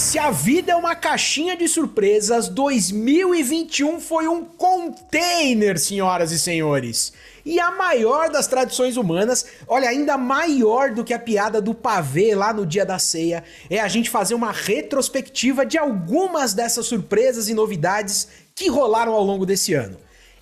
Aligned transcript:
Se 0.00 0.18
a 0.18 0.30
vida 0.30 0.72
é 0.72 0.74
uma 0.74 0.94
caixinha 0.94 1.54
de 1.54 1.68
surpresas, 1.68 2.48
2021 2.48 4.00
foi 4.00 4.26
um 4.26 4.42
container, 4.42 5.78
senhoras 5.78 6.32
e 6.32 6.38
senhores. 6.38 7.12
E 7.44 7.60
a 7.60 7.70
maior 7.70 8.30
das 8.30 8.46
tradições 8.46 8.96
humanas, 8.96 9.44
olha, 9.68 9.90
ainda 9.90 10.16
maior 10.16 10.92
do 10.92 11.04
que 11.04 11.12
a 11.12 11.18
piada 11.18 11.60
do 11.60 11.74
pavê 11.74 12.34
lá 12.34 12.50
no 12.50 12.64
dia 12.64 12.84
da 12.84 12.98
ceia, 12.98 13.44
é 13.68 13.78
a 13.78 13.88
gente 13.88 14.08
fazer 14.08 14.34
uma 14.34 14.50
retrospectiva 14.50 15.66
de 15.66 15.76
algumas 15.76 16.54
dessas 16.54 16.86
surpresas 16.86 17.50
e 17.50 17.54
novidades 17.54 18.26
que 18.54 18.70
rolaram 18.70 19.12
ao 19.12 19.22
longo 19.22 19.44
desse 19.44 19.74
ano. 19.74 19.98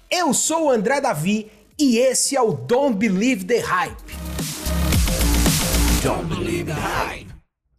Eu 0.09 0.32
sou 0.32 0.66
o 0.66 0.70
André 0.70 1.00
Davi 1.00 1.50
e 1.77 1.98
esse 1.98 2.36
é 2.36 2.40
o 2.40 2.52
Don't 2.52 2.96
Believe 2.96 3.45
the 3.45 3.59
Hype. 3.59 3.96
Don't 6.00 6.32
believe 6.32 6.66
the 6.66 6.80
hype. 6.80 7.27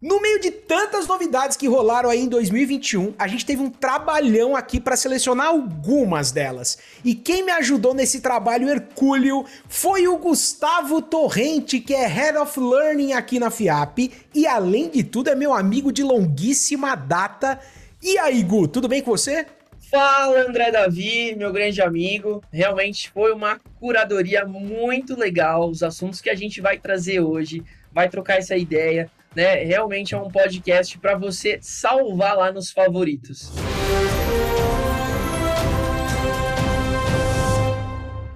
No 0.01 0.21
meio 0.21 0.39
de 0.39 0.49
tantas 0.49 1.07
novidades 1.07 1.57
que 1.57 1.67
rolaram 1.67 2.09
aí 2.09 2.21
em 2.21 2.29
2021, 2.29 3.15
a 3.19 3.27
gente 3.27 3.45
teve 3.45 3.61
um 3.61 3.69
trabalhão 3.69 4.55
aqui 4.55 4.79
para 4.79 4.95
selecionar 4.95 5.47
algumas 5.47 6.31
delas. 6.31 6.77
E 7.03 7.13
quem 7.13 7.43
me 7.43 7.51
ajudou 7.51 7.93
nesse 7.93 8.21
trabalho 8.21 8.69
hercúleo 8.69 9.43
foi 9.67 10.07
o 10.07 10.17
Gustavo 10.17 11.01
Torrente, 11.01 11.81
que 11.81 11.93
é 11.93 12.07
Head 12.07 12.37
of 12.37 12.57
Learning 12.57 13.11
aqui 13.11 13.39
na 13.39 13.51
FIAP 13.51 14.09
e 14.33 14.47
além 14.47 14.89
de 14.89 15.03
tudo 15.03 15.31
é 15.31 15.35
meu 15.35 15.53
amigo 15.53 15.91
de 15.91 16.01
longuíssima 16.01 16.95
data. 16.95 17.59
E 18.01 18.17
aí, 18.17 18.41
Gu, 18.41 18.69
tudo 18.69 18.87
bem 18.87 19.01
com 19.01 19.11
você? 19.11 19.47
Fala, 19.91 20.43
André 20.47 20.71
Davi, 20.71 21.35
meu 21.35 21.51
grande 21.51 21.81
amigo. 21.81 22.41
Realmente 22.53 23.09
foi 23.09 23.33
uma 23.33 23.59
curadoria 23.77 24.45
muito 24.45 25.19
legal. 25.19 25.69
Os 25.69 25.83
assuntos 25.83 26.21
que 26.21 26.29
a 26.29 26.35
gente 26.35 26.61
vai 26.61 26.77
trazer 26.77 27.19
hoje, 27.19 27.61
vai 27.91 28.07
trocar 28.07 28.37
essa 28.37 28.55
ideia 28.55 29.11
né? 29.35 29.63
Realmente 29.63 30.15
é 30.15 30.17
um 30.17 30.29
podcast 30.29 30.97
para 30.99 31.17
você 31.17 31.59
salvar 31.61 32.35
lá 32.35 32.51
nos 32.51 32.71
favoritos. 32.71 33.51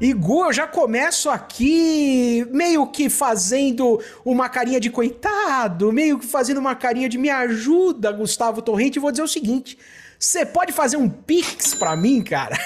Igor, 0.04 0.48
eu 0.48 0.54
já 0.54 0.68
começo 0.68 1.30
aqui 1.30 2.46
meio 2.52 2.86
que 2.88 3.10
fazendo 3.10 4.02
uma 4.26 4.50
carinha 4.50 4.78
de 4.78 4.90
coitado, 4.90 5.94
meio 5.94 6.20
que 6.20 6.26
fazendo 6.26 6.58
uma 6.58 6.76
carinha 6.76 7.08
de 7.08 7.18
me 7.18 7.30
ajuda, 7.30 8.12
Gustavo 8.12 8.62
Torrente, 8.62 8.98
e 8.98 9.02
vou 9.02 9.12
dizer 9.12 9.24
o 9.24 9.28
seguinte: 9.30 9.78
você 10.20 10.46
pode 10.46 10.74
fazer 10.74 10.98
um 10.98 11.10
Pix 11.10 11.74
pra 11.74 11.96
mim, 11.96 12.22
cara? 12.22 12.58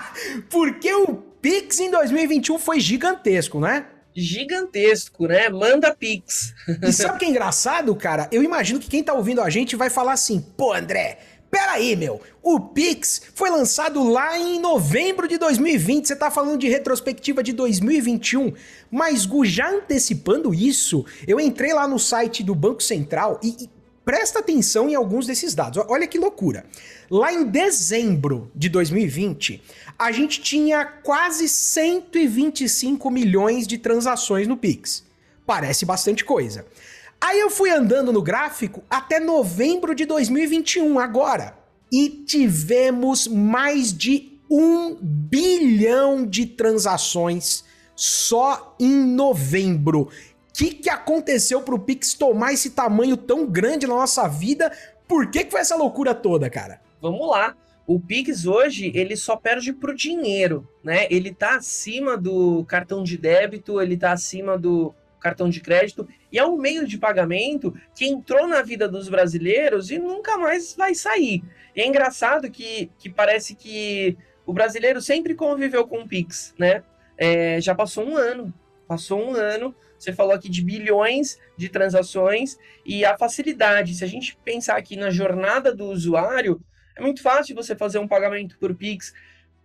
Porque 0.48 0.90
o 0.92 1.16
Pix 1.42 1.80
em 1.80 1.90
2021 1.90 2.58
foi 2.58 2.80
gigantesco, 2.80 3.60
né? 3.60 3.86
Gigantesco, 4.16 5.26
né? 5.26 5.48
Manda 5.48 5.94
Pix. 5.94 6.54
E 6.82 6.92
sabe 6.92 7.16
o 7.16 7.18
que 7.18 7.24
é 7.24 7.28
engraçado, 7.28 7.94
cara? 7.94 8.28
Eu 8.32 8.42
imagino 8.42 8.80
que 8.80 8.88
quem 8.88 9.02
tá 9.02 9.12
ouvindo 9.12 9.40
a 9.40 9.50
gente 9.50 9.76
vai 9.76 9.90
falar 9.90 10.12
assim: 10.12 10.40
pô, 10.56 10.72
André, 10.72 11.18
peraí, 11.50 11.94
meu, 11.94 12.20
o 12.42 12.60
Pix 12.60 13.22
foi 13.34 13.50
lançado 13.50 14.02
lá 14.08 14.38
em 14.38 14.60
novembro 14.60 15.28
de 15.28 15.38
2020, 15.38 16.06
você 16.06 16.16
tá 16.16 16.30
falando 16.30 16.58
de 16.58 16.68
retrospectiva 16.68 17.42
de 17.42 17.52
2021, 17.52 18.52
mas 18.90 19.26
Gu, 19.26 19.44
já 19.44 19.70
antecipando 19.70 20.54
isso, 20.54 21.04
eu 21.26 21.38
entrei 21.38 21.72
lá 21.72 21.86
no 21.86 21.98
site 21.98 22.42
do 22.42 22.54
Banco 22.54 22.82
Central 22.82 23.40
e, 23.42 23.64
e 23.64 23.70
presta 24.04 24.38
atenção 24.38 24.88
em 24.88 24.94
alguns 24.94 25.26
desses 25.26 25.54
dados. 25.54 25.82
Olha 25.88 26.06
que 26.06 26.18
loucura. 26.18 26.64
Lá 27.10 27.32
em 27.32 27.44
dezembro 27.44 28.50
de 28.54 28.68
2020, 28.68 29.62
a 29.98 30.12
gente 30.12 30.40
tinha 30.40 30.84
quase 30.84 31.48
125 31.48 33.10
milhões 33.10 33.66
de 33.66 33.78
transações 33.78 34.46
no 34.46 34.56
Pix. 34.56 35.04
Parece 35.46 35.84
bastante 35.84 36.24
coisa. 36.24 36.66
Aí 37.20 37.38
eu 37.38 37.50
fui 37.50 37.70
andando 37.70 38.12
no 38.12 38.22
gráfico 38.22 38.82
até 38.90 39.20
novembro 39.20 39.94
de 39.94 40.04
2021, 40.04 40.98
agora. 40.98 41.56
E 41.92 42.08
tivemos 42.08 43.26
mais 43.26 43.92
de 43.92 44.38
um 44.50 44.96
bilhão 45.00 46.26
de 46.26 46.46
transações 46.46 47.64
só 47.94 48.76
em 48.78 49.06
novembro 49.06 50.08
que, 50.56 50.70
que 50.70 50.88
aconteceu 50.88 51.60
pro 51.60 51.78
Pix 51.78 52.14
tomar 52.14 52.54
esse 52.54 52.70
tamanho 52.70 53.16
tão 53.16 53.44
grande 53.46 53.86
na 53.86 53.94
nossa 53.94 54.26
vida? 54.26 54.72
Por 55.06 55.30
que, 55.30 55.44
que 55.44 55.50
foi 55.50 55.60
essa 55.60 55.76
loucura 55.76 56.14
toda, 56.14 56.48
cara? 56.48 56.80
Vamos 57.00 57.28
lá. 57.28 57.56
O 57.86 58.00
Pix 58.00 58.46
hoje, 58.46 58.90
ele 58.94 59.16
só 59.16 59.36
perde 59.36 59.72
pro 59.72 59.94
dinheiro, 59.94 60.68
né? 60.82 61.06
Ele 61.08 61.32
tá 61.32 61.56
acima 61.56 62.16
do 62.16 62.64
cartão 62.64 63.02
de 63.04 63.16
débito, 63.16 63.80
ele 63.80 63.96
tá 63.96 64.12
acima 64.12 64.58
do 64.58 64.92
cartão 65.20 65.48
de 65.48 65.60
crédito, 65.60 66.06
e 66.30 66.38
é 66.38 66.44
um 66.44 66.56
meio 66.56 66.86
de 66.86 66.98
pagamento 66.98 67.74
que 67.94 68.06
entrou 68.06 68.46
na 68.46 68.62
vida 68.62 68.88
dos 68.88 69.08
brasileiros 69.08 69.90
e 69.90 69.98
nunca 69.98 70.36
mais 70.36 70.74
vai 70.74 70.94
sair. 70.94 71.42
E 71.74 71.80
é 71.80 71.86
engraçado 71.86 72.50
que, 72.50 72.90
que 72.98 73.08
parece 73.08 73.54
que 73.54 74.16
o 74.44 74.52
brasileiro 74.52 75.00
sempre 75.00 75.34
conviveu 75.34 75.86
com 75.86 76.00
o 76.00 76.08
Pix, 76.08 76.54
né? 76.58 76.82
É, 77.18 77.60
já 77.60 77.74
passou 77.74 78.04
um 78.04 78.16
ano, 78.16 78.52
passou 78.86 79.20
um 79.20 79.34
ano, 79.34 79.74
você 79.98 80.12
falou 80.12 80.34
aqui 80.34 80.48
de 80.48 80.62
bilhões 80.62 81.38
de 81.56 81.68
transações 81.68 82.58
e 82.84 83.04
a 83.04 83.16
facilidade. 83.16 83.94
Se 83.94 84.04
a 84.04 84.08
gente 84.08 84.36
pensar 84.44 84.76
aqui 84.76 84.96
na 84.96 85.10
jornada 85.10 85.74
do 85.74 85.86
usuário, 85.86 86.60
é 86.96 87.02
muito 87.02 87.22
fácil 87.22 87.54
você 87.54 87.76
fazer 87.76 87.98
um 87.98 88.08
pagamento 88.08 88.58
por 88.58 88.74
Pix. 88.74 89.12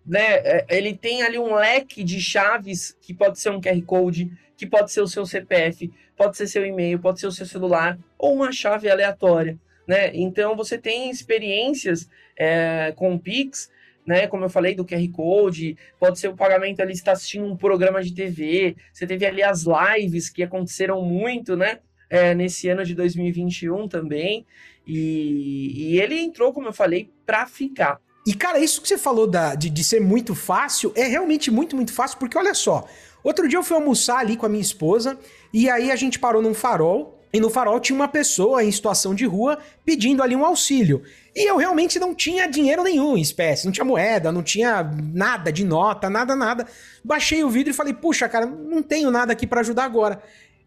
Né? 0.06 0.36
É, 0.38 0.66
ele 0.70 0.96
tem 0.96 1.22
ali 1.24 1.38
um 1.38 1.56
leque 1.56 2.04
de 2.04 2.20
chaves 2.20 2.98
que 3.02 3.14
pode 3.14 3.40
ser 3.40 3.50
um 3.50 3.62
QR 3.62 3.82
Code, 3.84 4.32
que 4.58 4.66
pode 4.66 4.92
ser 4.92 5.02
o 5.02 5.08
seu 5.08 5.26
CPF, 5.26 5.92
pode 6.16 6.38
ser 6.38 6.48
seu 6.48 6.66
e-mail, 6.66 7.00
pode 7.00 7.20
ser 7.20 7.28
o 7.28 7.32
seu 7.32 7.46
celular 7.46 7.98
ou 8.18 8.36
uma 8.36 8.52
chave 8.52 8.90
aleatória. 8.90 9.58
Né? 9.88 10.12
Então 10.14 10.56
você 10.56 10.78
tem 10.78 11.10
experiências 11.10 12.10
é, 12.38 12.94
com 12.96 13.18
Pix 13.18 13.70
né? 14.06 14.28
Como 14.28 14.46
eu 14.46 14.50
falei 14.50 14.76
do 14.76 14.86
QR 14.86 15.08
Code, 15.12 15.78
pode 16.00 16.20
ser 16.20 16.28
o 16.28 16.36
pagamento 16.36 16.82
ali, 16.82 16.94
está 16.94 17.12
assistindo 17.12 17.46
um 17.46 17.56
programa 17.56 18.02
de 18.02 18.14
TV, 18.14 18.76
você 18.92 19.06
teve 19.06 19.26
ali 19.26 19.44
as 19.44 19.66
lives 19.66 20.30
que 20.30 20.44
aconteceram 20.44 21.02
muito, 21.02 21.56
né? 21.56 21.80
É, 22.10 22.36
nesse 22.36 22.68
ano 22.68 22.84
de 22.84 22.94
2021 22.94 23.88
também. 23.88 24.46
E, 24.86 25.94
e 25.94 26.00
ele 26.00 26.20
entrou, 26.20 26.52
como 26.54 26.68
eu 26.68 26.74
falei, 26.74 27.12
para 27.26 27.46
ficar. 27.46 28.00
E, 28.26 28.34
cara, 28.34 28.60
isso 28.60 28.82
que 28.82 28.88
você 28.88 28.98
falou 28.98 29.26
da, 29.26 29.56
de, 29.56 29.70
de 29.70 29.84
ser 29.84 30.00
muito 30.00 30.36
fácil 30.36 30.92
é 30.96 31.06
realmente 31.06 31.50
muito, 31.50 31.76
muito 31.76 31.94
fácil, 31.94 32.18
porque 32.18 32.38
olha 32.38 32.54
só. 32.54 32.88
Outro 33.24 33.48
dia 33.48 33.58
eu 33.58 33.64
fui 33.64 33.76
almoçar 33.76 34.20
ali 34.20 34.36
com 34.36 34.46
a 34.46 34.50
minha 34.50 34.62
esposa 34.62 35.18
e 35.54 35.70
aí 35.70 35.92
a 35.92 35.96
gente 35.96 36.20
parou 36.20 36.42
num 36.42 36.54
farol 36.54 37.20
e 37.34 37.40
no 37.40 37.50
farol 37.50 37.80
tinha 37.80 37.96
uma 37.96 38.08
pessoa 38.08 38.64
em 38.64 38.72
situação 38.72 39.16
de 39.16 39.26
rua 39.26 39.58
pedindo 39.86 40.22
ali 40.22 40.36
um 40.36 40.46
auxílio. 40.46 41.02
E 41.36 41.50
eu 41.50 41.56
realmente 41.56 41.98
não 41.98 42.14
tinha 42.14 42.48
dinheiro 42.48 42.84
nenhum 42.84 43.16
em 43.16 43.22
espécie, 43.22 43.66
não 43.66 43.72
tinha 43.72 43.86
moeda, 43.86 44.32
não 44.32 44.44
tinha 44.44 44.84
nada 45.14 45.52
de 45.52 45.64
nota, 45.64 46.10
nada, 46.10 46.36
nada. 46.36 46.68
Baixei 47.04 47.44
o 47.44 47.50
vidro 47.50 47.72
e 47.72 47.76
falei: 47.76 47.94
"Puxa, 47.94 48.28
cara, 48.28 48.46
não 48.46 48.84
tenho 48.84 49.10
nada 49.10 49.32
aqui 49.32 49.48
para 49.48 49.62
ajudar 49.62 49.86
agora". 49.86 50.22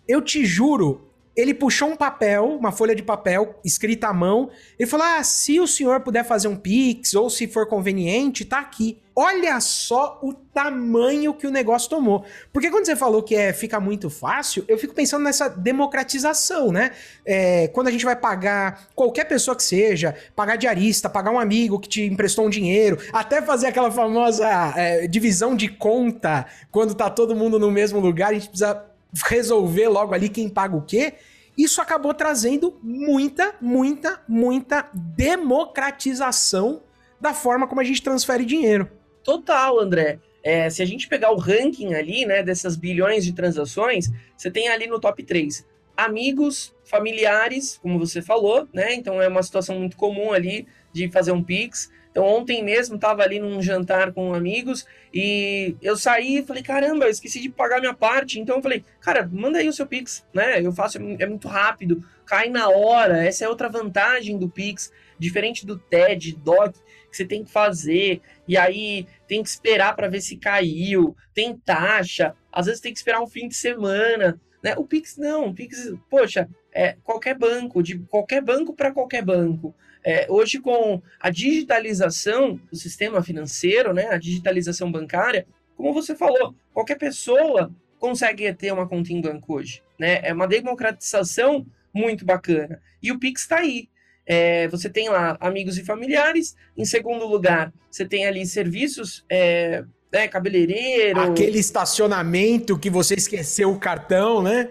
Eu 0.09 0.23
te 0.23 0.45
juro, 0.45 1.11
ele 1.37 1.53
puxou 1.53 1.89
um 1.89 1.97
papel, 1.97 2.47
uma 2.47 2.71
folha 2.71 2.95
de 2.95 3.03
papel 3.03 3.59
escrita 3.65 4.09
à 4.09 4.13
mão. 4.13 4.51
Ele 4.79 4.89
falou: 4.89 5.07
Ah, 5.07 5.23
se 5.25 5.59
o 5.59 5.67
senhor 5.67 6.01
puder 6.01 6.25
fazer 6.25 6.49
um 6.49 6.57
pix 6.57 7.15
ou 7.15 7.29
se 7.29 7.47
for 7.47 7.67
conveniente, 7.67 8.45
tá 8.45 8.59
aqui. 8.59 8.99
Olha 9.17 9.61
só 9.61 10.19
o 10.23 10.35
tamanho 10.35 11.35
que 11.35 11.47
o 11.47 11.51
negócio 11.51 11.89
tomou. 11.89 12.25
Porque 12.53 12.69
quando 12.69 12.85
você 12.85 12.97
falou 12.97 13.23
que 13.23 13.37
é 13.37 13.53
fica 13.53 13.79
muito 13.79 14.11
fácil, 14.11 14.65
eu 14.67 14.77
fico 14.77 14.93
pensando 14.93 15.23
nessa 15.23 15.49
democratização, 15.49 16.73
né? 16.73 16.91
É, 17.25 17.69
quando 17.69 17.89
a 17.89 17.91
gente 17.93 18.05
vai 18.05 18.17
pagar 18.17 18.89
qualquer 18.95 19.25
pessoa 19.25 19.57
que 19.57 19.63
seja, 19.63 20.17
pagar 20.35 20.57
diarista, 20.57 21.09
pagar 21.09 21.31
um 21.31 21.39
amigo 21.39 21.79
que 21.79 21.89
te 21.89 22.03
emprestou 22.03 22.47
um 22.47 22.51
dinheiro, 22.51 22.99
até 23.13 23.41
fazer 23.41 23.69
aquela 23.69 23.91
famosa 23.91 24.49
é, 24.77 25.07
divisão 25.07 25.55
de 25.55 25.69
conta 25.69 26.47
quando 26.73 26.93
tá 26.93 27.09
todo 27.09 27.37
mundo 27.37 27.57
no 27.57 27.71
mesmo 27.71 28.01
lugar, 28.01 28.31
a 28.31 28.35
gente 28.35 28.49
precisa 28.49 28.94
resolver 29.27 29.89
logo 29.89 30.15
ali 30.15 30.29
quem 30.29 30.49
paga 30.49 30.77
o 30.77 30.83
quê, 30.83 31.15
isso 31.57 31.81
acabou 31.81 32.13
trazendo 32.13 32.79
muita, 32.83 33.55
muita, 33.61 34.21
muita 34.29 34.89
democratização 34.93 36.83
da 37.21 37.33
forma 37.33 37.67
como 37.67 37.81
a 37.81 37.85
gente 37.85 38.03
transfere 38.03 38.45
dinheiro. 38.45 38.91
Total, 39.23 39.79
André. 39.79 40.19
É, 40.43 40.69
se 40.69 40.83
a 40.83 40.85
gente 40.85 41.09
pegar 41.09 41.31
o 41.31 41.39
ranking 41.39 41.95
ali, 41.95 42.27
né, 42.27 42.43
dessas 42.43 42.77
bilhões 42.77 43.25
de 43.25 43.33
transações, 43.33 44.11
você 44.37 44.51
tem 44.51 44.69
ali 44.69 44.87
no 44.87 45.01
top 45.01 45.23
3 45.23 45.65
amigos, 45.97 46.75
familiares, 46.85 47.79
como 47.79 47.99
você 47.99 48.21
falou, 48.21 48.69
né? 48.73 48.95
Então 48.95 49.21
é 49.23 49.29
uma 49.29 49.43
situação 49.43 49.79
muito 49.79 49.97
comum 49.97 50.33
ali 50.33 50.67
de 50.93 51.09
fazer 51.11 51.33
um 51.33 51.43
Pix. 51.43 51.91
Então, 52.15 52.25
ontem 52.25 52.63
mesmo 52.63 52.95
estava 52.95 53.25
ali 53.25 53.41
num 53.41 53.61
jantar 53.61 54.13
com 54.13 54.33
amigos 54.33 54.87
e 55.13 55.75
eu 55.83 55.97
saí 55.97 56.39
e 56.39 56.45
falei: 56.45 56.63
caramba, 56.63 57.07
eu 57.07 57.11
esqueci 57.11 57.41
de 57.41 57.49
pagar 57.49 57.81
minha 57.81 57.93
parte. 57.93 58.39
Então, 58.39 58.55
eu 58.55 58.63
falei: 58.63 58.85
cara, 59.01 59.29
manda 59.33 59.59
aí 59.59 59.69
o 59.69 59.73
seu 59.73 59.85
Pix, 59.85 60.25
né? 60.33 60.65
Eu 60.65 60.71
faço, 60.71 60.97
é 61.19 61.27
muito 61.27 61.49
rápido, 61.49 62.05
cai 62.25 62.49
na 62.49 62.69
hora. 62.69 63.27
Essa 63.27 63.47
é 63.47 63.49
outra 63.49 63.69
vantagem 63.69 64.39
do 64.39 64.49
Pix, 64.49 64.93
diferente 65.19 65.67
do 65.67 65.77
TED, 65.77 66.37
DOC, 66.37 66.75
que 67.11 67.17
você 67.17 67.25
tem 67.25 67.43
que 67.43 67.51
fazer 67.51 68.21
e 68.47 68.57
aí 68.57 69.09
tem 69.27 69.43
que 69.43 69.49
esperar 69.49 69.97
para 69.97 70.07
ver 70.07 70.21
se 70.21 70.37
caiu, 70.37 71.17
tem 71.35 71.57
taxa, 71.57 72.37
às 72.53 72.67
vezes 72.67 72.81
tem 72.81 72.93
que 72.93 72.99
esperar 72.99 73.21
um 73.21 73.27
fim 73.27 73.49
de 73.49 73.57
semana. 73.57 74.41
Né? 74.65 74.75
O 74.79 74.85
Pix 74.85 75.19
não, 75.19 75.49
o 75.49 75.55
Pix, 75.55 75.93
poxa, 76.09 76.49
é 76.73 76.97
qualquer 77.05 77.37
banco, 77.37 77.83
de 77.83 77.99
qualquer 77.99 78.41
banco 78.41 78.73
para 78.73 78.91
qualquer 78.91 79.23
banco. 79.23 79.75
É, 80.03 80.27
hoje, 80.31 80.59
com 80.59 81.03
a 81.21 81.29
digitalização 81.29 82.59
do 82.71 82.77
sistema 82.77 83.23
financeiro, 83.23 83.93
né, 83.93 84.09
a 84.09 84.17
digitalização 84.17 84.91
bancária, 84.91 85.47
como 85.77 85.93
você 85.93 86.17
falou, 86.17 86.55
qualquer 86.73 86.97
pessoa 86.97 87.71
consegue 87.99 88.51
ter 88.55 88.73
uma 88.73 88.89
conta 88.89 89.13
em 89.13 89.21
banco 89.21 89.55
hoje. 89.55 89.83
Né? 89.99 90.21
É 90.23 90.33
uma 90.33 90.49
democratização 90.49 91.67
muito 91.93 92.25
bacana. 92.25 92.81
E 93.03 93.13
o 93.13 93.19
Pix 93.19 93.43
está 93.43 93.59
aí. 93.59 93.91
É, 94.27 94.67
você 94.69 94.89
tem 94.89 95.11
lá 95.11 95.37
amigos 95.41 95.77
e 95.77 95.85
familiares. 95.85 96.57
Em 96.75 96.87
segundo 96.87 97.27
lugar, 97.27 97.71
você 97.91 98.07
tem 98.07 98.25
ali 98.25 98.47
serviços, 98.47 99.27
é, 99.29 99.85
né, 100.15 100.29
cabeleireiro. 100.29 101.21
Aquele 101.21 101.59
estacionamento 101.59 102.79
que 102.79 102.89
você 102.89 103.15
esqueceu 103.15 103.73
o 103.73 103.81
cartão, 103.81 104.41
né? 104.41 104.71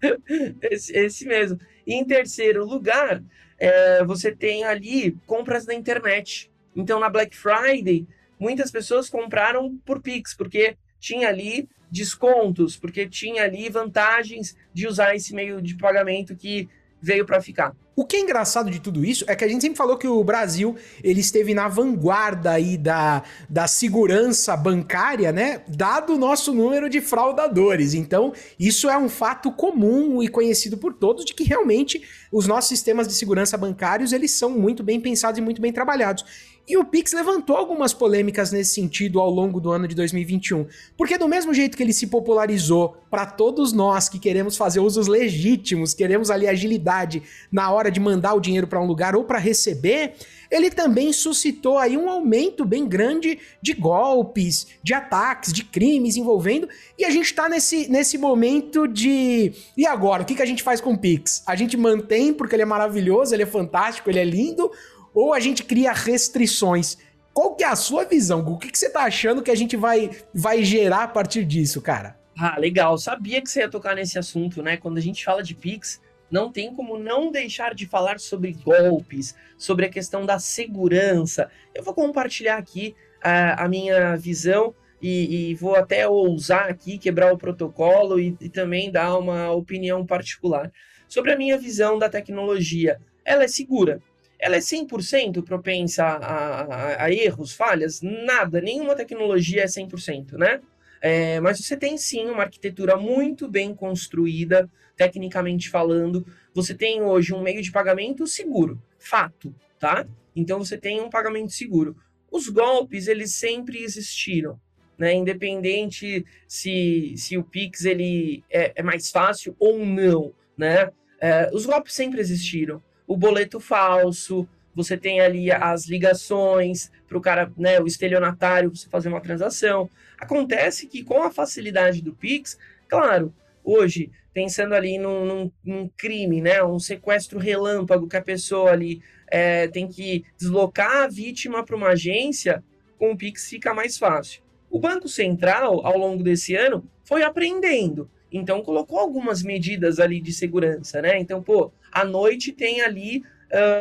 esse, 0.62 0.96
esse, 0.96 1.26
mesmo. 1.26 1.58
E 1.84 1.94
em 1.94 2.04
terceiro 2.04 2.64
lugar, 2.64 3.20
é, 3.58 4.04
você 4.04 4.30
tem 4.30 4.62
ali 4.64 5.16
compras 5.26 5.66
na 5.66 5.74
internet. 5.74 6.48
Então, 6.76 7.00
na 7.00 7.10
Black 7.10 7.36
Friday, 7.36 8.06
muitas 8.38 8.70
pessoas 8.70 9.10
compraram 9.10 9.76
por 9.84 10.00
Pix, 10.00 10.32
porque 10.32 10.76
tinha 11.00 11.28
ali 11.28 11.68
descontos, 11.90 12.76
porque 12.76 13.08
tinha 13.08 13.42
ali 13.42 13.68
vantagens 13.68 14.56
de 14.72 14.86
usar 14.86 15.16
esse 15.16 15.34
meio 15.34 15.60
de 15.60 15.76
pagamento 15.76 16.36
que 16.36 16.68
veio 17.04 17.26
para 17.26 17.40
ficar. 17.40 17.76
O 17.96 18.04
que 18.04 18.16
é 18.16 18.20
engraçado 18.20 18.70
de 18.70 18.80
tudo 18.80 19.04
isso 19.04 19.24
é 19.28 19.36
que 19.36 19.44
a 19.44 19.48
gente 19.48 19.60
sempre 19.60 19.76
falou 19.76 19.96
que 19.96 20.08
o 20.08 20.24
Brasil 20.24 20.74
ele 21.02 21.20
esteve 21.20 21.54
na 21.54 21.68
vanguarda 21.68 22.50
aí 22.50 22.76
da, 22.76 23.22
da 23.48 23.68
segurança 23.68 24.56
bancária, 24.56 25.30
né? 25.30 25.62
Dado 25.68 26.14
o 26.14 26.18
nosso 26.18 26.52
número 26.52 26.90
de 26.90 27.00
fraudadores. 27.00 27.94
Então, 27.94 28.32
isso 28.58 28.90
é 28.90 28.98
um 28.98 29.08
fato 29.08 29.52
comum 29.52 30.20
e 30.20 30.28
conhecido 30.28 30.76
por 30.76 30.92
todos 30.94 31.24
de 31.24 31.34
que 31.34 31.44
realmente 31.44 32.02
os 32.32 32.48
nossos 32.48 32.68
sistemas 32.68 33.06
de 33.06 33.14
segurança 33.14 33.56
bancários 33.56 34.12
eles 34.12 34.32
são 34.32 34.50
muito 34.50 34.82
bem 34.82 35.00
pensados 35.00 35.38
e 35.38 35.42
muito 35.42 35.60
bem 35.60 35.72
trabalhados. 35.72 36.24
E 36.66 36.78
o 36.78 36.84
Pix 36.84 37.12
levantou 37.12 37.56
algumas 37.56 37.92
polêmicas 37.92 38.50
nesse 38.50 38.74
sentido 38.74 39.20
ao 39.20 39.28
longo 39.28 39.60
do 39.60 39.70
ano 39.70 39.86
de 39.86 39.94
2021. 39.94 40.66
Porque, 40.96 41.18
do 41.18 41.28
mesmo 41.28 41.52
jeito 41.52 41.76
que 41.76 41.82
ele 41.82 41.92
se 41.92 42.06
popularizou 42.06 42.96
para 43.10 43.26
todos 43.26 43.72
nós 43.72 44.08
que 44.08 44.18
queremos 44.18 44.56
fazer 44.56 44.80
usos 44.80 45.06
legítimos, 45.06 45.92
queremos 45.92 46.30
ali 46.30 46.48
agilidade 46.48 47.22
na 47.52 47.70
hora 47.70 47.90
de 47.90 48.00
mandar 48.00 48.32
o 48.32 48.40
dinheiro 48.40 48.66
para 48.66 48.80
um 48.80 48.86
lugar 48.86 49.14
ou 49.14 49.24
para 49.24 49.38
receber, 49.38 50.14
ele 50.50 50.70
também 50.70 51.12
suscitou 51.12 51.76
aí 51.76 51.96
um 51.96 52.08
aumento 52.08 52.64
bem 52.64 52.86
grande 52.86 53.38
de 53.60 53.74
golpes, 53.74 54.66
de 54.82 54.94
ataques, 54.94 55.52
de 55.52 55.64
crimes 55.64 56.16
envolvendo. 56.16 56.68
E 56.98 57.04
a 57.04 57.10
gente 57.10 57.26
está 57.26 57.48
nesse, 57.48 57.90
nesse 57.90 58.16
momento 58.16 58.86
de. 58.86 59.52
E 59.76 59.86
agora? 59.86 60.22
O 60.22 60.26
que, 60.26 60.34
que 60.34 60.42
a 60.42 60.46
gente 60.46 60.62
faz 60.62 60.80
com 60.80 60.94
o 60.94 60.98
Pix? 60.98 61.42
A 61.46 61.54
gente 61.54 61.76
mantém 61.76 62.32
porque 62.32 62.54
ele 62.54 62.62
é 62.62 62.66
maravilhoso, 62.66 63.34
ele 63.34 63.42
é 63.42 63.46
fantástico, 63.46 64.08
ele 64.08 64.20
é 64.20 64.24
lindo 64.24 64.70
ou 65.14 65.32
a 65.32 65.40
gente 65.40 65.62
cria 65.62 65.92
restrições. 65.92 66.98
Qual 67.32 67.54
que 67.54 67.64
é 67.64 67.68
a 67.68 67.76
sua 67.76 68.04
visão, 68.04 68.42
Gu? 68.42 68.52
O 68.52 68.58
que, 68.58 68.70
que 68.70 68.78
você 68.78 68.90
tá 68.90 69.02
achando 69.02 69.42
que 69.42 69.50
a 69.50 69.54
gente 69.54 69.76
vai, 69.76 70.10
vai 70.34 70.62
gerar 70.64 71.04
a 71.04 71.08
partir 71.08 71.44
disso, 71.44 71.80
cara? 71.80 72.18
Ah, 72.36 72.58
legal. 72.58 72.98
Sabia 72.98 73.40
que 73.40 73.48
você 73.48 73.60
ia 73.60 73.70
tocar 73.70 73.94
nesse 73.94 74.18
assunto, 74.18 74.62
né? 74.62 74.76
Quando 74.76 74.98
a 74.98 75.00
gente 75.00 75.24
fala 75.24 75.42
de 75.42 75.54
Pix, 75.54 76.00
não 76.30 76.50
tem 76.50 76.74
como 76.74 76.98
não 76.98 77.30
deixar 77.30 77.74
de 77.74 77.86
falar 77.86 78.18
sobre 78.18 78.52
golpes, 78.52 79.34
sobre 79.56 79.86
a 79.86 79.88
questão 79.88 80.26
da 80.26 80.38
segurança. 80.38 81.50
Eu 81.74 81.82
vou 81.82 81.94
compartilhar 81.94 82.56
aqui 82.56 82.94
a, 83.22 83.64
a 83.64 83.68
minha 83.68 84.16
visão 84.16 84.74
e, 85.00 85.50
e, 85.50 85.54
vou 85.54 85.74
até 85.74 86.08
ousar 86.08 86.70
aqui 86.70 86.98
quebrar 86.98 87.32
o 87.32 87.38
protocolo 87.38 88.18
e, 88.18 88.36
e 88.40 88.48
também 88.48 88.90
dar 88.90 89.18
uma 89.18 89.50
opinião 89.50 90.04
particular. 90.06 90.72
Sobre 91.06 91.32
a 91.32 91.36
minha 91.36 91.58
visão 91.58 91.98
da 91.98 92.08
tecnologia, 92.08 92.98
ela 93.24 93.44
é 93.44 93.48
segura 93.48 94.00
ela 94.44 94.56
é 94.56 94.58
100% 94.58 95.42
propensa 95.42 96.04
a, 96.04 96.60
a, 96.64 97.04
a, 97.04 97.10
erros, 97.10 97.54
falhas? 97.54 98.02
Nada, 98.02 98.60
nenhuma 98.60 98.94
tecnologia 98.94 99.62
é 99.62 99.66
100%, 99.66 100.32
né? 100.32 100.60
É, 101.00 101.40
mas 101.40 101.58
você 101.60 101.74
tem 101.78 101.96
sim 101.96 102.26
uma 102.26 102.42
arquitetura 102.42 102.94
muito 102.94 103.48
bem 103.48 103.74
construída, 103.74 104.70
tecnicamente 104.98 105.70
falando. 105.70 106.26
Você 106.52 106.74
tem 106.74 107.00
hoje 107.00 107.32
um 107.32 107.40
meio 107.40 107.62
de 107.62 107.72
pagamento 107.72 108.26
seguro, 108.26 108.78
fato, 108.98 109.54
tá? 109.80 110.06
Então 110.36 110.58
você 110.58 110.76
tem 110.76 111.00
um 111.00 111.08
pagamento 111.08 111.50
seguro. 111.50 111.96
Os 112.30 112.50
golpes, 112.50 113.08
eles 113.08 113.32
sempre 113.32 113.82
existiram, 113.82 114.60
né? 114.98 115.14
Independente 115.14 116.22
se, 116.46 117.14
se 117.16 117.38
o 117.38 117.42
Pix 117.42 117.86
ele 117.86 118.44
é, 118.50 118.72
é 118.76 118.82
mais 118.82 119.10
fácil 119.10 119.56
ou 119.58 119.78
não, 119.86 120.34
né? 120.54 120.90
É, 121.18 121.48
os 121.50 121.64
golpes 121.64 121.94
sempre 121.94 122.20
existiram 122.20 122.82
o 123.06 123.16
boleto 123.16 123.60
falso, 123.60 124.48
você 124.74 124.96
tem 124.96 125.20
ali 125.20 125.50
as 125.50 125.86
ligações 125.86 126.90
para 127.08 127.16
o 127.16 127.20
cara, 127.20 127.52
né, 127.56 127.80
o 127.80 127.86
estelionatário, 127.86 128.74
você 128.74 128.88
fazer 128.88 129.08
uma 129.08 129.20
transação. 129.20 129.88
Acontece 130.18 130.86
que 130.86 131.04
com 131.04 131.22
a 131.22 131.30
facilidade 131.30 132.02
do 132.02 132.14
Pix, 132.14 132.58
claro, 132.88 133.32
hoje, 133.62 134.10
pensando 134.32 134.74
ali 134.74 134.98
num, 134.98 135.24
num, 135.24 135.52
num 135.64 135.90
crime, 135.96 136.40
né, 136.40 136.62
um 136.64 136.78
sequestro 136.78 137.38
relâmpago 137.38 138.08
que 138.08 138.16
a 138.16 138.22
pessoa 138.22 138.72
ali 138.72 139.00
é, 139.28 139.68
tem 139.68 139.86
que 139.86 140.24
deslocar 140.36 141.04
a 141.04 141.08
vítima 141.08 141.64
para 141.64 141.76
uma 141.76 141.90
agência, 141.90 142.62
com 142.98 143.12
o 143.12 143.16
Pix 143.16 143.48
fica 143.48 143.72
mais 143.72 143.96
fácil. 143.96 144.42
O 144.70 144.80
Banco 144.80 145.08
Central, 145.08 145.86
ao 145.86 145.96
longo 145.96 146.22
desse 146.22 146.56
ano, 146.56 146.88
foi 147.04 147.22
aprendendo. 147.22 148.10
Então, 148.36 148.62
colocou 148.62 148.98
algumas 148.98 149.44
medidas 149.44 150.00
ali 150.00 150.20
de 150.20 150.32
segurança, 150.32 151.00
né? 151.00 151.20
Então, 151.20 151.40
pô, 151.40 151.70
à 151.92 152.04
noite 152.04 152.50
tem 152.50 152.80
ali 152.80 153.22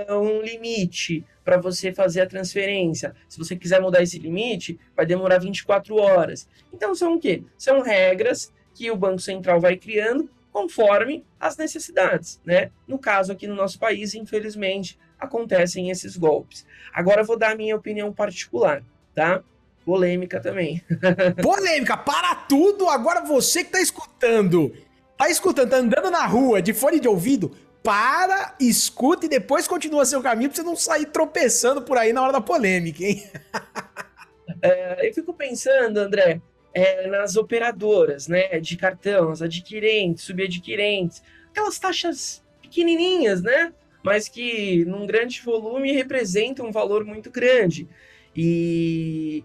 uh, 0.07 0.15
um 0.15 0.43
limite 0.43 1.25
para 1.43 1.57
você 1.57 1.91
fazer 1.91 2.21
a 2.21 2.27
transferência. 2.27 3.15
Se 3.27 3.39
você 3.39 3.55
quiser 3.55 3.81
mudar 3.81 4.03
esse 4.03 4.19
limite, 4.19 4.79
vai 4.95 5.07
demorar 5.07 5.39
24 5.39 5.95
horas. 5.95 6.47
Então, 6.71 6.93
são 6.93 7.15
o 7.15 7.19
quê? 7.19 7.43
São 7.57 7.81
regras 7.81 8.53
que 8.75 8.91
o 8.91 8.95
Banco 8.95 9.19
Central 9.19 9.59
vai 9.59 9.75
criando 9.75 10.29
conforme 10.51 11.25
as 11.39 11.57
necessidades, 11.57 12.39
né? 12.45 12.69
No 12.87 12.99
caso 12.99 13.31
aqui 13.31 13.47
no 13.47 13.55
nosso 13.55 13.79
país, 13.79 14.13
infelizmente, 14.13 14.99
acontecem 15.19 15.89
esses 15.89 16.15
golpes. 16.15 16.63
Agora 16.93 17.21
eu 17.21 17.25
vou 17.25 17.39
dar 17.39 17.53
a 17.53 17.55
minha 17.55 17.75
opinião 17.75 18.13
particular, 18.13 18.83
tá? 19.15 19.43
Polêmica 19.85 20.39
também. 20.39 20.81
Polêmica, 21.41 21.97
para 21.97 22.35
tudo! 22.35 22.87
Agora 22.89 23.21
você 23.21 23.63
que 23.63 23.71
tá 23.71 23.81
escutando, 23.81 24.73
tá 25.17 25.29
escutando, 25.29 25.69
tá 25.69 25.77
andando 25.77 26.09
na 26.09 26.25
rua 26.25 26.61
de 26.61 26.73
fone 26.73 26.99
de 26.99 27.07
ouvido, 27.07 27.51
para, 27.83 28.55
escuta 28.59 29.25
e 29.25 29.29
depois 29.29 29.67
continua 29.67 30.05
seu 30.05 30.21
caminho 30.21 30.49
pra 30.49 30.55
você 30.55 30.63
não 30.63 30.75
sair 30.75 31.07
tropeçando 31.07 31.81
por 31.81 31.97
aí 31.97 32.13
na 32.13 32.23
hora 32.23 32.31
da 32.31 32.41
polêmica, 32.41 33.03
hein? 33.03 33.23
é, 34.61 35.09
eu 35.09 35.13
fico 35.13 35.33
pensando, 35.33 35.97
André, 35.97 36.41
é, 36.73 37.07
nas 37.07 37.35
operadoras, 37.35 38.27
né, 38.27 38.59
de 38.59 38.77
cartão, 38.77 39.29
as 39.31 39.41
adquirentes, 39.41 40.23
subadquirentes, 40.23 41.21
aquelas 41.51 41.77
taxas 41.77 42.41
pequenininhas, 42.61 43.41
né, 43.41 43.73
mas 44.01 44.29
que 44.29 44.85
num 44.85 45.05
grande 45.05 45.41
volume 45.41 45.91
representam 45.91 46.67
um 46.67 46.71
valor 46.71 47.03
muito 47.03 47.29
grande. 47.29 47.87
E 48.35 49.43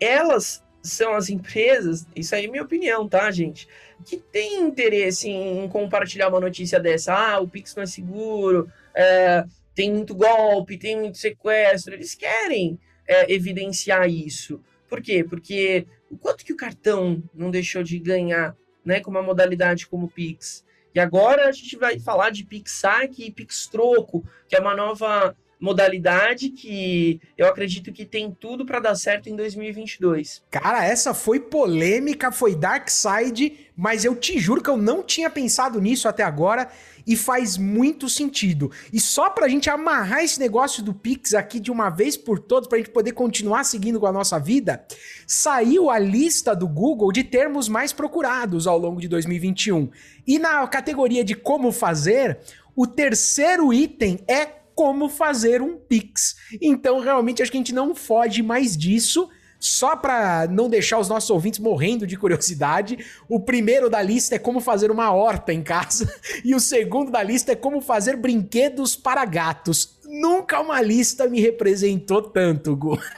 elas 0.00 0.64
são 0.82 1.14
as 1.14 1.28
empresas, 1.28 2.06
isso 2.16 2.34
aí 2.34 2.46
é 2.46 2.48
minha 2.48 2.62
opinião, 2.62 3.06
tá, 3.06 3.30
gente? 3.30 3.68
Que 4.04 4.16
tem 4.16 4.62
interesse 4.62 5.28
em 5.28 5.68
compartilhar 5.68 6.28
uma 6.28 6.40
notícia 6.40 6.80
dessa. 6.80 7.14
Ah, 7.14 7.40
o 7.40 7.48
Pix 7.48 7.74
não 7.74 7.82
é 7.82 7.86
seguro, 7.86 8.70
é, 8.94 9.44
tem 9.74 9.92
muito 9.92 10.14
golpe, 10.14 10.78
tem 10.78 10.98
muito 10.98 11.18
sequestro. 11.18 11.94
Eles 11.94 12.14
querem 12.14 12.78
é, 13.06 13.32
evidenciar 13.32 14.08
isso. 14.08 14.60
Por 14.88 15.02
quê? 15.02 15.22
Porque 15.22 15.86
o 16.10 16.16
quanto 16.16 16.44
que 16.44 16.52
o 16.52 16.56
cartão 16.56 17.22
não 17.34 17.50
deixou 17.50 17.82
de 17.82 17.98
ganhar, 17.98 18.56
né, 18.84 19.00
com 19.00 19.10
uma 19.10 19.22
modalidade 19.22 19.86
como 19.86 20.06
o 20.06 20.10
Pix. 20.10 20.64
E 20.94 20.98
agora 20.98 21.48
a 21.48 21.52
gente 21.52 21.76
vai 21.76 22.00
falar 22.00 22.30
de 22.30 22.44
Pix 22.44 22.72
Saque 22.72 23.26
e 23.26 23.30
Pix 23.30 23.68
Troco, 23.68 24.24
que 24.48 24.56
é 24.56 24.60
uma 24.60 24.74
nova 24.74 25.36
modalidade 25.60 26.48
que 26.48 27.20
eu 27.36 27.46
acredito 27.46 27.92
que 27.92 28.06
tem 28.06 28.30
tudo 28.30 28.64
para 28.64 28.80
dar 28.80 28.94
certo 28.94 29.28
em 29.28 29.36
2022. 29.36 30.42
Cara, 30.50 30.84
essa 30.84 31.12
foi 31.12 31.38
polêmica, 31.38 32.32
foi 32.32 32.56
dark 32.56 32.88
side, 32.88 33.68
mas 33.76 34.04
eu 34.04 34.16
te 34.16 34.38
juro 34.38 34.62
que 34.62 34.70
eu 34.70 34.76
não 34.76 35.02
tinha 35.02 35.28
pensado 35.28 35.80
nisso 35.80 36.08
até 36.08 36.22
agora 36.22 36.70
e 37.06 37.16
faz 37.16 37.58
muito 37.58 38.08
sentido. 38.08 38.70
E 38.92 38.98
só 38.98 39.28
pra 39.30 39.48
gente 39.48 39.68
amarrar 39.68 40.22
esse 40.22 40.38
negócio 40.40 40.82
do 40.82 40.94
Pix 40.94 41.34
aqui 41.34 41.60
de 41.60 41.70
uma 41.70 41.90
vez 41.90 42.16
por 42.16 42.38
todas, 42.38 42.68
pra 42.68 42.78
gente 42.78 42.90
poder 42.90 43.12
continuar 43.12 43.64
seguindo 43.64 44.00
com 44.00 44.06
a 44.06 44.12
nossa 44.12 44.38
vida, 44.38 44.84
saiu 45.26 45.90
a 45.90 45.98
lista 45.98 46.54
do 46.54 46.68
Google 46.68 47.12
de 47.12 47.24
termos 47.24 47.68
mais 47.68 47.92
procurados 47.92 48.66
ao 48.66 48.78
longo 48.78 49.00
de 49.00 49.08
2021. 49.08 49.90
E 50.26 50.38
na 50.38 50.66
categoria 50.68 51.24
de 51.24 51.34
como 51.34 51.72
fazer, 51.72 52.38
o 52.76 52.86
terceiro 52.86 53.72
item 53.72 54.20
é 54.28 54.59
como 54.74 55.08
fazer 55.08 55.62
um 55.62 55.76
Pix. 55.76 56.36
Então, 56.60 57.00
realmente, 57.00 57.42
acho 57.42 57.50
que 57.50 57.56
a 57.56 57.60
gente 57.60 57.74
não 57.74 57.94
foge 57.94 58.42
mais 58.42 58.76
disso. 58.76 59.28
Só 59.58 59.94
para 59.94 60.48
não 60.48 60.70
deixar 60.70 60.98
os 60.98 61.08
nossos 61.08 61.28
ouvintes 61.28 61.60
morrendo 61.60 62.06
de 62.06 62.16
curiosidade, 62.16 63.04
o 63.28 63.38
primeiro 63.38 63.90
da 63.90 64.00
lista 64.00 64.36
é 64.36 64.38
como 64.38 64.58
fazer 64.58 64.90
uma 64.90 65.12
horta 65.12 65.52
em 65.52 65.62
casa 65.62 66.10
e 66.42 66.54
o 66.54 66.60
segundo 66.60 67.10
da 67.10 67.22
lista 67.22 67.52
é 67.52 67.54
como 67.56 67.82
fazer 67.82 68.16
brinquedos 68.16 68.96
para 68.96 69.22
gatos. 69.26 69.98
Nunca 70.06 70.58
uma 70.60 70.80
lista 70.80 71.28
me 71.28 71.42
representou 71.42 72.22
tanto, 72.22 72.74
Gu. 72.74 72.98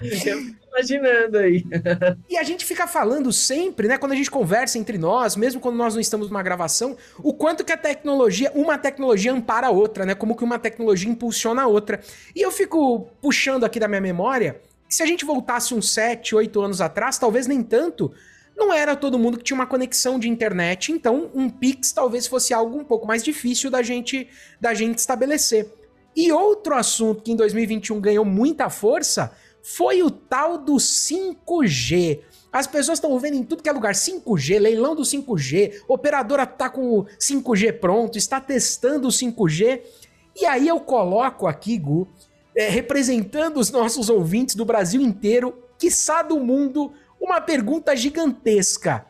imaginando 0.76 1.38
aí. 1.38 1.64
e 2.28 2.36
a 2.36 2.42
gente 2.42 2.64
fica 2.64 2.86
falando 2.86 3.32
sempre, 3.32 3.88
né, 3.88 3.96
quando 3.96 4.12
a 4.12 4.16
gente 4.16 4.30
conversa 4.30 4.78
entre 4.78 4.98
nós, 4.98 5.36
mesmo 5.36 5.60
quando 5.60 5.76
nós 5.76 5.94
não 5.94 6.00
estamos 6.00 6.28
numa 6.28 6.42
gravação, 6.42 6.96
o 7.18 7.32
quanto 7.32 7.64
que 7.64 7.72
a 7.72 7.76
tecnologia, 7.76 8.52
uma 8.54 8.76
tecnologia 8.76 9.32
ampara 9.32 9.68
a 9.68 9.70
outra, 9.70 10.04
né? 10.04 10.14
Como 10.14 10.36
que 10.36 10.44
uma 10.44 10.58
tecnologia 10.58 11.10
impulsiona 11.10 11.62
a 11.62 11.66
outra. 11.66 12.00
E 12.34 12.40
eu 12.40 12.50
fico 12.50 13.08
puxando 13.20 13.64
aqui 13.64 13.80
da 13.80 13.88
minha 13.88 14.00
memória, 14.00 14.60
que 14.88 14.94
se 14.94 15.02
a 15.02 15.06
gente 15.06 15.24
voltasse 15.24 15.74
uns 15.74 15.92
7, 15.92 16.34
8 16.34 16.60
anos 16.60 16.80
atrás, 16.80 17.18
talvez 17.18 17.46
nem 17.46 17.62
tanto, 17.62 18.12
não 18.56 18.72
era 18.72 18.96
todo 18.96 19.18
mundo 19.18 19.38
que 19.38 19.44
tinha 19.44 19.56
uma 19.56 19.66
conexão 19.66 20.18
de 20.18 20.28
internet, 20.28 20.90
então 20.92 21.30
um 21.34 21.50
Pix 21.50 21.92
talvez 21.92 22.26
fosse 22.26 22.54
algo 22.54 22.78
um 22.78 22.84
pouco 22.84 23.06
mais 23.06 23.22
difícil 23.22 23.70
da 23.70 23.82
gente 23.82 24.28
da 24.60 24.72
gente 24.72 24.98
estabelecer. 24.98 25.70
E 26.16 26.32
outro 26.32 26.74
assunto 26.74 27.22
que 27.22 27.32
em 27.32 27.36
2021 27.36 28.00
ganhou 28.00 28.24
muita 28.24 28.70
força 28.70 29.30
foi 29.66 30.00
o 30.00 30.12
tal 30.12 30.58
do 30.58 30.74
5G. 30.74 32.20
As 32.52 32.68
pessoas 32.68 32.98
estão 32.98 33.18
vendo 33.18 33.34
em 33.34 33.42
tudo 33.42 33.64
que 33.64 33.68
é 33.68 33.72
lugar 33.72 33.94
5G, 33.94 34.60
leilão 34.60 34.94
do 34.94 35.02
5G, 35.02 35.82
operadora 35.88 36.46
tá 36.46 36.70
com 36.70 37.00
o 37.00 37.04
5G 37.18 37.72
pronto, 37.80 38.16
está 38.16 38.40
testando 38.40 39.08
o 39.08 39.10
5G. 39.10 39.82
E 40.40 40.46
aí 40.46 40.68
eu 40.68 40.78
coloco 40.78 41.48
aqui, 41.48 41.78
Gu, 41.78 42.06
é, 42.54 42.68
representando 42.68 43.56
os 43.58 43.72
nossos 43.72 44.08
ouvintes 44.08 44.54
do 44.54 44.64
Brasil 44.64 45.00
inteiro, 45.00 45.52
quiçá 45.76 46.22
do 46.22 46.38
mundo, 46.38 46.92
uma 47.20 47.40
pergunta 47.40 47.96
gigantesca. 47.96 49.04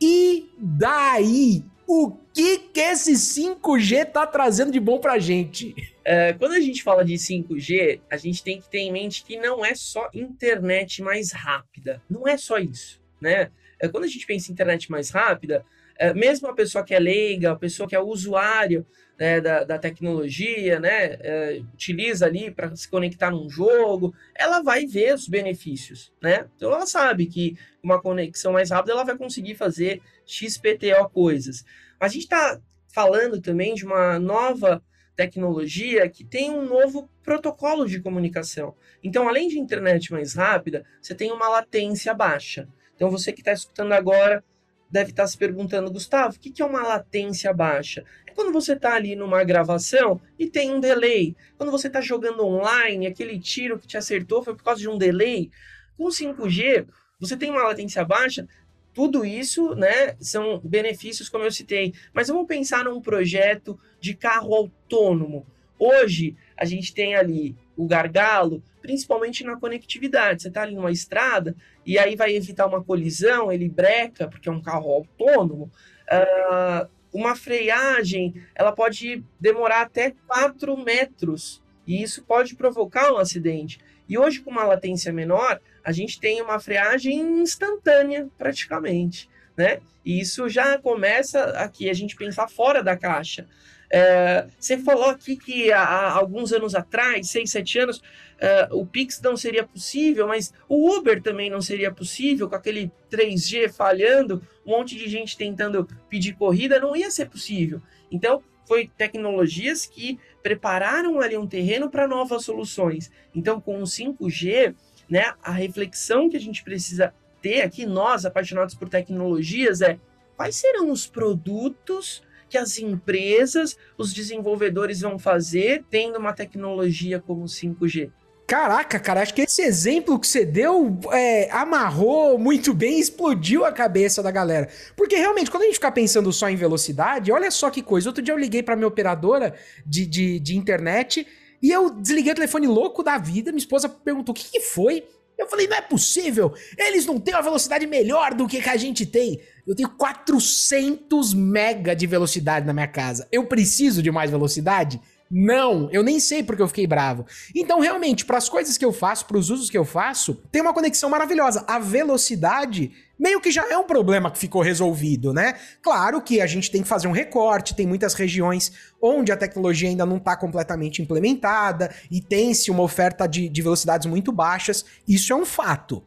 E 0.00 0.48
daí? 0.56 1.64
O 1.90 2.10
que 2.34 2.58
que 2.58 2.80
esse 2.80 3.12
5G 3.12 4.04
tá 4.12 4.26
trazendo 4.26 4.70
de 4.70 4.78
bom 4.78 4.98
pra 4.98 5.18
gente? 5.18 5.74
É, 6.04 6.34
quando 6.34 6.52
a 6.52 6.60
gente 6.60 6.82
fala 6.82 7.02
de 7.02 7.14
5G, 7.14 8.02
a 8.10 8.16
gente 8.18 8.44
tem 8.44 8.60
que 8.60 8.68
ter 8.68 8.80
em 8.80 8.92
mente 8.92 9.24
que 9.24 9.38
não 9.38 9.64
é 9.64 9.74
só 9.74 10.10
internet 10.12 11.00
mais 11.00 11.32
rápida. 11.32 12.02
Não 12.08 12.28
é 12.28 12.36
só 12.36 12.58
isso, 12.58 13.00
né? 13.18 13.50
É, 13.80 13.88
quando 13.88 14.04
a 14.04 14.06
gente 14.06 14.26
pensa 14.26 14.50
em 14.50 14.52
internet 14.52 14.90
mais 14.90 15.08
rápida, 15.08 15.64
mesmo 16.14 16.48
a 16.48 16.54
pessoa 16.54 16.84
que 16.84 16.94
é 16.94 16.98
leiga, 16.98 17.52
a 17.52 17.56
pessoa 17.56 17.88
que 17.88 17.96
é 17.96 18.00
usuário 18.00 18.86
né, 19.18 19.40
da, 19.40 19.64
da, 19.64 19.78
tecnologia, 19.78 20.78
né, 20.78 21.16
é, 21.20 21.60
utiliza 21.74 22.26
ali 22.26 22.50
para 22.50 22.74
se 22.76 22.88
conectar 22.88 23.30
num 23.30 23.50
jogo, 23.50 24.14
ela 24.34 24.62
vai 24.62 24.86
ver 24.86 25.14
os 25.14 25.26
benefícios, 25.26 26.12
né? 26.22 26.46
Então 26.54 26.72
ela 26.72 26.86
sabe 26.86 27.26
que 27.26 27.56
uma 27.82 28.00
conexão 28.00 28.52
mais 28.52 28.70
rápida 28.70 28.92
ela 28.92 29.04
vai 29.04 29.16
conseguir 29.16 29.56
fazer 29.56 30.00
XPTO 30.24 31.08
coisas. 31.12 31.64
A 31.98 32.06
gente 32.06 32.22
está 32.22 32.60
falando 32.86 33.40
também 33.40 33.74
de 33.74 33.84
uma 33.84 34.18
nova 34.18 34.82
tecnologia 35.16 36.08
que 36.08 36.24
tem 36.24 36.48
um 36.50 36.64
novo 36.64 37.10
protocolo 37.24 37.86
de 37.86 38.00
comunicação. 38.00 38.76
Então, 39.02 39.28
além 39.28 39.48
de 39.48 39.58
internet 39.58 40.12
mais 40.12 40.34
rápida, 40.34 40.84
você 41.02 41.12
tem 41.12 41.32
uma 41.32 41.48
latência 41.48 42.14
baixa. 42.14 42.68
Então, 42.94 43.10
você 43.10 43.32
que 43.32 43.40
está 43.40 43.52
escutando 43.52 43.92
agora 43.92 44.44
deve 44.90 45.10
estar 45.10 45.24
tá 45.24 45.26
se 45.26 45.36
perguntando, 45.36 45.90
Gustavo, 45.90 46.36
o 46.36 46.38
que 46.38 46.62
é 46.62 46.64
uma 46.64 46.82
latência 46.82 47.52
baixa? 47.52 48.04
É 48.26 48.32
quando 48.32 48.52
você 48.52 48.72
está 48.72 48.94
ali 48.94 49.14
numa 49.14 49.44
gravação 49.44 50.20
e 50.38 50.46
tem 50.48 50.72
um 50.72 50.80
delay. 50.80 51.36
Quando 51.56 51.70
você 51.70 51.88
está 51.88 52.00
jogando 52.00 52.44
online, 52.44 53.06
aquele 53.06 53.38
tiro 53.38 53.78
que 53.78 53.86
te 53.86 53.96
acertou 53.96 54.42
foi 54.42 54.54
por 54.54 54.62
causa 54.62 54.80
de 54.80 54.88
um 54.88 54.98
delay. 54.98 55.50
Com 55.96 56.08
5G, 56.08 56.86
você 57.18 57.36
tem 57.36 57.50
uma 57.50 57.64
latência 57.64 58.04
baixa, 58.04 58.46
tudo 58.94 59.24
isso, 59.24 59.74
né, 59.74 60.16
são 60.20 60.60
benefícios, 60.60 61.28
como 61.28 61.44
eu 61.44 61.52
citei. 61.52 61.92
Mas 62.12 62.28
vamos 62.28 62.46
pensar 62.46 62.84
num 62.84 63.00
projeto 63.00 63.78
de 64.00 64.14
carro 64.14 64.54
autônomo. 64.54 65.46
Hoje, 65.78 66.36
a 66.56 66.64
gente 66.64 66.92
tem 66.92 67.14
ali 67.14 67.56
o 67.78 67.86
gargalo, 67.86 68.60
principalmente 68.82 69.44
na 69.44 69.56
conectividade. 69.56 70.42
Você 70.42 70.48
está 70.48 70.62
ali 70.62 70.74
numa 70.74 70.90
estrada 70.90 71.54
e 71.86 71.96
aí 71.96 72.16
vai 72.16 72.34
evitar 72.34 72.66
uma 72.66 72.82
colisão, 72.82 73.52
ele 73.52 73.68
breca, 73.68 74.26
porque 74.26 74.48
é 74.48 74.52
um 74.52 74.60
carro 74.60 74.90
autônomo. 74.90 75.70
Uh, 76.10 76.88
uma 77.12 77.36
freagem, 77.36 78.34
ela 78.52 78.72
pode 78.72 79.22
demorar 79.40 79.82
até 79.82 80.12
4 80.26 80.76
metros 80.76 81.62
e 81.86 82.02
isso 82.02 82.24
pode 82.24 82.56
provocar 82.56 83.12
um 83.12 83.18
acidente. 83.18 83.78
E 84.08 84.18
hoje, 84.18 84.40
com 84.40 84.50
uma 84.50 84.64
latência 84.64 85.12
menor, 85.12 85.60
a 85.84 85.92
gente 85.92 86.18
tem 86.18 86.42
uma 86.42 86.58
freagem 86.58 87.20
instantânea, 87.40 88.28
praticamente. 88.36 89.30
Né? 89.56 89.78
E 90.04 90.18
isso 90.18 90.48
já 90.48 90.78
começa 90.78 91.44
aqui 91.50 91.88
a 91.88 91.94
gente 91.94 92.16
pensar 92.16 92.48
fora 92.48 92.82
da 92.82 92.96
caixa. 92.96 93.46
É, 93.90 94.46
você 94.58 94.76
falou 94.76 95.06
aqui 95.06 95.36
que 95.36 95.72
há, 95.72 96.12
alguns 96.12 96.52
anos 96.52 96.74
atrás, 96.74 97.30
seis, 97.30 97.50
sete 97.50 97.78
anos, 97.78 98.02
é, 98.38 98.68
o 98.70 98.84
Pix 98.84 99.20
não 99.20 99.36
seria 99.36 99.64
possível, 99.64 100.26
mas 100.28 100.52
o 100.68 100.96
Uber 100.96 101.22
também 101.22 101.50
não 101.50 101.60
seria 101.60 101.90
possível, 101.90 102.48
com 102.48 102.54
aquele 102.54 102.92
3G 103.10 103.72
falhando, 103.72 104.42
um 104.66 104.70
monte 104.72 104.96
de 104.96 105.08
gente 105.08 105.36
tentando 105.36 105.88
pedir 106.08 106.34
corrida, 106.34 106.78
não 106.78 106.94
ia 106.94 107.10
ser 107.10 107.28
possível. 107.30 107.80
Então, 108.10 108.42
foi 108.66 108.90
tecnologias 108.98 109.86
que 109.86 110.20
prepararam 110.42 111.20
ali 111.20 111.36
um 111.38 111.46
terreno 111.46 111.90
para 111.90 112.06
novas 112.06 112.44
soluções. 112.44 113.10
Então, 113.34 113.58
com 113.60 113.80
o 113.80 113.86
5G, 113.86 114.74
né, 115.08 115.32
a 115.42 115.50
reflexão 115.50 116.28
que 116.28 116.36
a 116.36 116.40
gente 116.40 116.62
precisa 116.62 117.14
ter 117.40 117.62
aqui, 117.62 117.86
nós 117.86 118.26
apaixonados 118.26 118.74
por 118.74 118.88
tecnologias, 118.88 119.80
é 119.80 119.98
quais 120.36 120.56
serão 120.56 120.90
os 120.90 121.06
produtos 121.06 122.22
que 122.48 122.58
as 122.58 122.78
empresas, 122.78 123.76
os 123.96 124.12
desenvolvedores 124.12 125.00
vão 125.00 125.18
fazer 125.18 125.84
tendo 125.90 126.18
uma 126.18 126.32
tecnologia 126.32 127.20
como 127.20 127.42
o 127.42 127.46
5G? 127.46 128.10
Caraca, 128.48 128.98
cara, 128.98 129.20
acho 129.20 129.34
que 129.34 129.42
esse 129.42 129.60
exemplo 129.60 130.18
que 130.18 130.26
você 130.26 130.42
deu 130.42 130.98
é, 131.12 131.50
amarrou 131.50 132.38
muito 132.38 132.72
bem, 132.72 132.98
explodiu 132.98 133.62
a 133.62 133.70
cabeça 133.70 134.22
da 134.22 134.30
galera. 134.30 134.70
Porque 134.96 135.16
realmente, 135.16 135.50
quando 135.50 135.64
a 135.64 135.66
gente 135.66 135.74
ficar 135.74 135.92
pensando 135.92 136.32
só 136.32 136.48
em 136.48 136.56
velocidade, 136.56 137.30
olha 137.30 137.50
só 137.50 137.68
que 137.68 137.82
coisa. 137.82 138.08
Outro 138.08 138.22
dia 138.22 138.32
eu 138.32 138.38
liguei 138.38 138.62
para 138.62 138.74
minha 138.74 138.88
operadora 138.88 139.54
de, 139.84 140.06
de, 140.06 140.40
de, 140.40 140.56
internet 140.56 141.26
e 141.62 141.70
eu 141.70 141.90
desliguei 141.90 142.32
o 142.32 142.36
telefone 142.36 142.66
louco 142.66 143.02
da 143.02 143.18
vida. 143.18 143.52
Minha 143.52 143.58
esposa 143.58 143.86
perguntou 143.86 144.32
o 144.32 144.34
que, 144.34 144.50
que 144.50 144.60
foi. 144.60 145.04
Eu 145.36 145.46
falei, 145.46 145.68
não 145.68 145.76
é 145.76 145.82
possível, 145.82 146.54
eles 146.76 147.04
não 147.04 147.20
têm 147.20 147.34
uma 147.34 147.42
velocidade 147.42 147.86
melhor 147.86 148.32
do 148.32 148.48
que, 148.48 148.62
que 148.62 148.70
a 148.70 148.76
gente 148.78 149.04
tem. 149.04 149.40
Eu 149.68 149.76
tenho 149.76 149.90
400 149.90 151.34
mega 151.34 151.94
de 151.94 152.06
velocidade 152.06 152.66
na 152.66 152.72
minha 152.72 152.88
casa. 152.88 153.28
Eu 153.30 153.44
preciso 153.44 154.02
de 154.02 154.10
mais 154.10 154.30
velocidade? 154.30 154.98
Não, 155.30 155.90
eu 155.90 156.02
nem 156.02 156.18
sei 156.18 156.42
porque 156.42 156.62
eu 156.62 156.68
fiquei 156.68 156.86
bravo. 156.86 157.26
Então, 157.54 157.78
realmente, 157.78 158.24
para 158.24 158.38
as 158.38 158.48
coisas 158.48 158.78
que 158.78 158.84
eu 158.84 158.94
faço, 158.94 159.26
para 159.26 159.36
os 159.36 159.50
usos 159.50 159.68
que 159.68 159.76
eu 159.76 159.84
faço, 159.84 160.40
tem 160.50 160.62
uma 160.62 160.72
conexão 160.72 161.10
maravilhosa. 161.10 161.66
A 161.68 161.78
velocidade 161.78 162.92
meio 163.18 163.42
que 163.42 163.50
já 163.50 163.68
é 163.70 163.76
um 163.76 163.84
problema 163.84 164.30
que 164.30 164.38
ficou 164.38 164.62
resolvido, 164.62 165.34
né? 165.34 165.54
Claro 165.82 166.22
que 166.22 166.40
a 166.40 166.46
gente 166.46 166.70
tem 166.70 166.80
que 166.80 166.88
fazer 166.88 167.06
um 167.06 167.12
recorte, 167.12 167.74
tem 167.74 167.86
muitas 167.86 168.14
regiões 168.14 168.72
onde 169.02 169.30
a 169.30 169.36
tecnologia 169.36 169.90
ainda 169.90 170.06
não 170.06 170.16
está 170.16 170.34
completamente 170.34 171.02
implementada 171.02 171.94
e 172.10 172.22
tem-se 172.22 172.70
uma 172.70 172.82
oferta 172.82 173.26
de, 173.26 173.50
de 173.50 173.60
velocidades 173.60 174.06
muito 174.06 174.32
baixas, 174.32 174.82
isso 175.06 175.30
é 175.30 175.36
um 175.36 175.44
fato. 175.44 176.02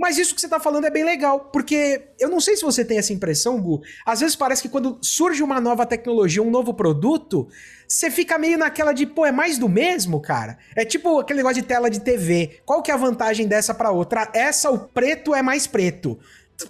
Mas 0.00 0.16
isso 0.16 0.34
que 0.34 0.40
você 0.40 0.48
tá 0.48 0.58
falando 0.58 0.86
é 0.86 0.90
bem 0.90 1.04
legal, 1.04 1.50
porque 1.52 2.08
eu 2.18 2.30
não 2.30 2.40
sei 2.40 2.56
se 2.56 2.62
você 2.62 2.82
tem 2.82 2.96
essa 2.96 3.12
impressão, 3.12 3.60
Gu. 3.60 3.82
Às 4.06 4.20
vezes 4.20 4.34
parece 4.34 4.62
que 4.62 4.68
quando 4.70 4.96
surge 5.02 5.42
uma 5.42 5.60
nova 5.60 5.84
tecnologia, 5.84 6.42
um 6.42 6.50
novo 6.50 6.72
produto, 6.72 7.46
você 7.86 8.10
fica 8.10 8.38
meio 8.38 8.56
naquela 8.56 8.94
de, 8.94 9.04
pô, 9.04 9.26
é 9.26 9.30
mais 9.30 9.58
do 9.58 9.68
mesmo, 9.68 10.18
cara. 10.18 10.56
É 10.74 10.86
tipo 10.86 11.18
aquele 11.20 11.36
negócio 11.36 11.60
de 11.60 11.68
tela 11.68 11.90
de 11.90 12.00
TV. 12.00 12.62
Qual 12.64 12.82
que 12.82 12.90
é 12.90 12.94
a 12.94 12.96
vantagem 12.96 13.46
dessa 13.46 13.74
para 13.74 13.90
outra? 13.90 14.30
Essa, 14.32 14.70
o 14.70 14.78
preto 14.78 15.34
é 15.34 15.42
mais 15.42 15.66
preto. 15.66 16.18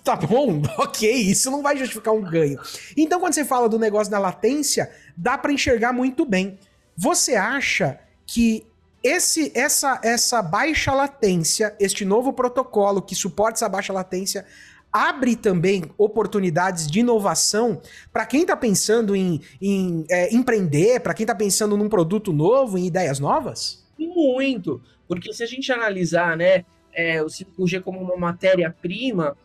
Tá 0.02 0.16
bom, 0.16 0.60
ok, 0.78 1.08
isso 1.12 1.52
não 1.52 1.62
vai 1.62 1.76
justificar 1.76 2.12
um 2.12 2.22
ganho. 2.22 2.58
Então, 2.96 3.20
quando 3.20 3.34
você 3.34 3.44
fala 3.44 3.68
do 3.68 3.78
negócio 3.78 4.10
da 4.10 4.18
latência, 4.18 4.90
dá 5.16 5.38
para 5.38 5.52
enxergar 5.52 5.92
muito 5.92 6.24
bem. 6.24 6.58
Você 6.96 7.36
acha 7.36 8.00
que 8.26 8.66
esse, 9.02 9.52
essa, 9.54 10.00
essa 10.04 10.42
baixa 10.42 10.92
latência, 10.92 11.74
este 11.80 12.04
novo 12.04 12.32
protocolo 12.32 13.00
que 13.00 13.14
suporta 13.14 13.58
essa 13.58 13.68
baixa 13.68 13.92
latência, 13.92 14.44
abre 14.92 15.36
também 15.36 15.84
oportunidades 15.96 16.86
de 16.86 17.00
inovação 17.00 17.80
para 18.12 18.26
quem 18.26 18.42
está 18.42 18.56
pensando 18.56 19.14
em, 19.14 19.40
em 19.60 20.04
é, 20.10 20.34
empreender, 20.34 21.00
para 21.00 21.14
quem 21.14 21.24
está 21.24 21.34
pensando 21.34 21.76
num 21.76 21.88
produto 21.88 22.32
novo, 22.32 22.76
em 22.76 22.86
ideias 22.86 23.18
novas? 23.18 23.84
Muito, 23.98 24.80
porque 25.06 25.32
se 25.32 25.42
a 25.42 25.46
gente 25.46 25.70
analisar 25.72 26.36
né, 26.36 26.64
é, 26.92 27.22
o 27.22 27.26
5G 27.26 27.82
como 27.82 28.00
uma 28.00 28.16
matéria-prima, 28.16 29.36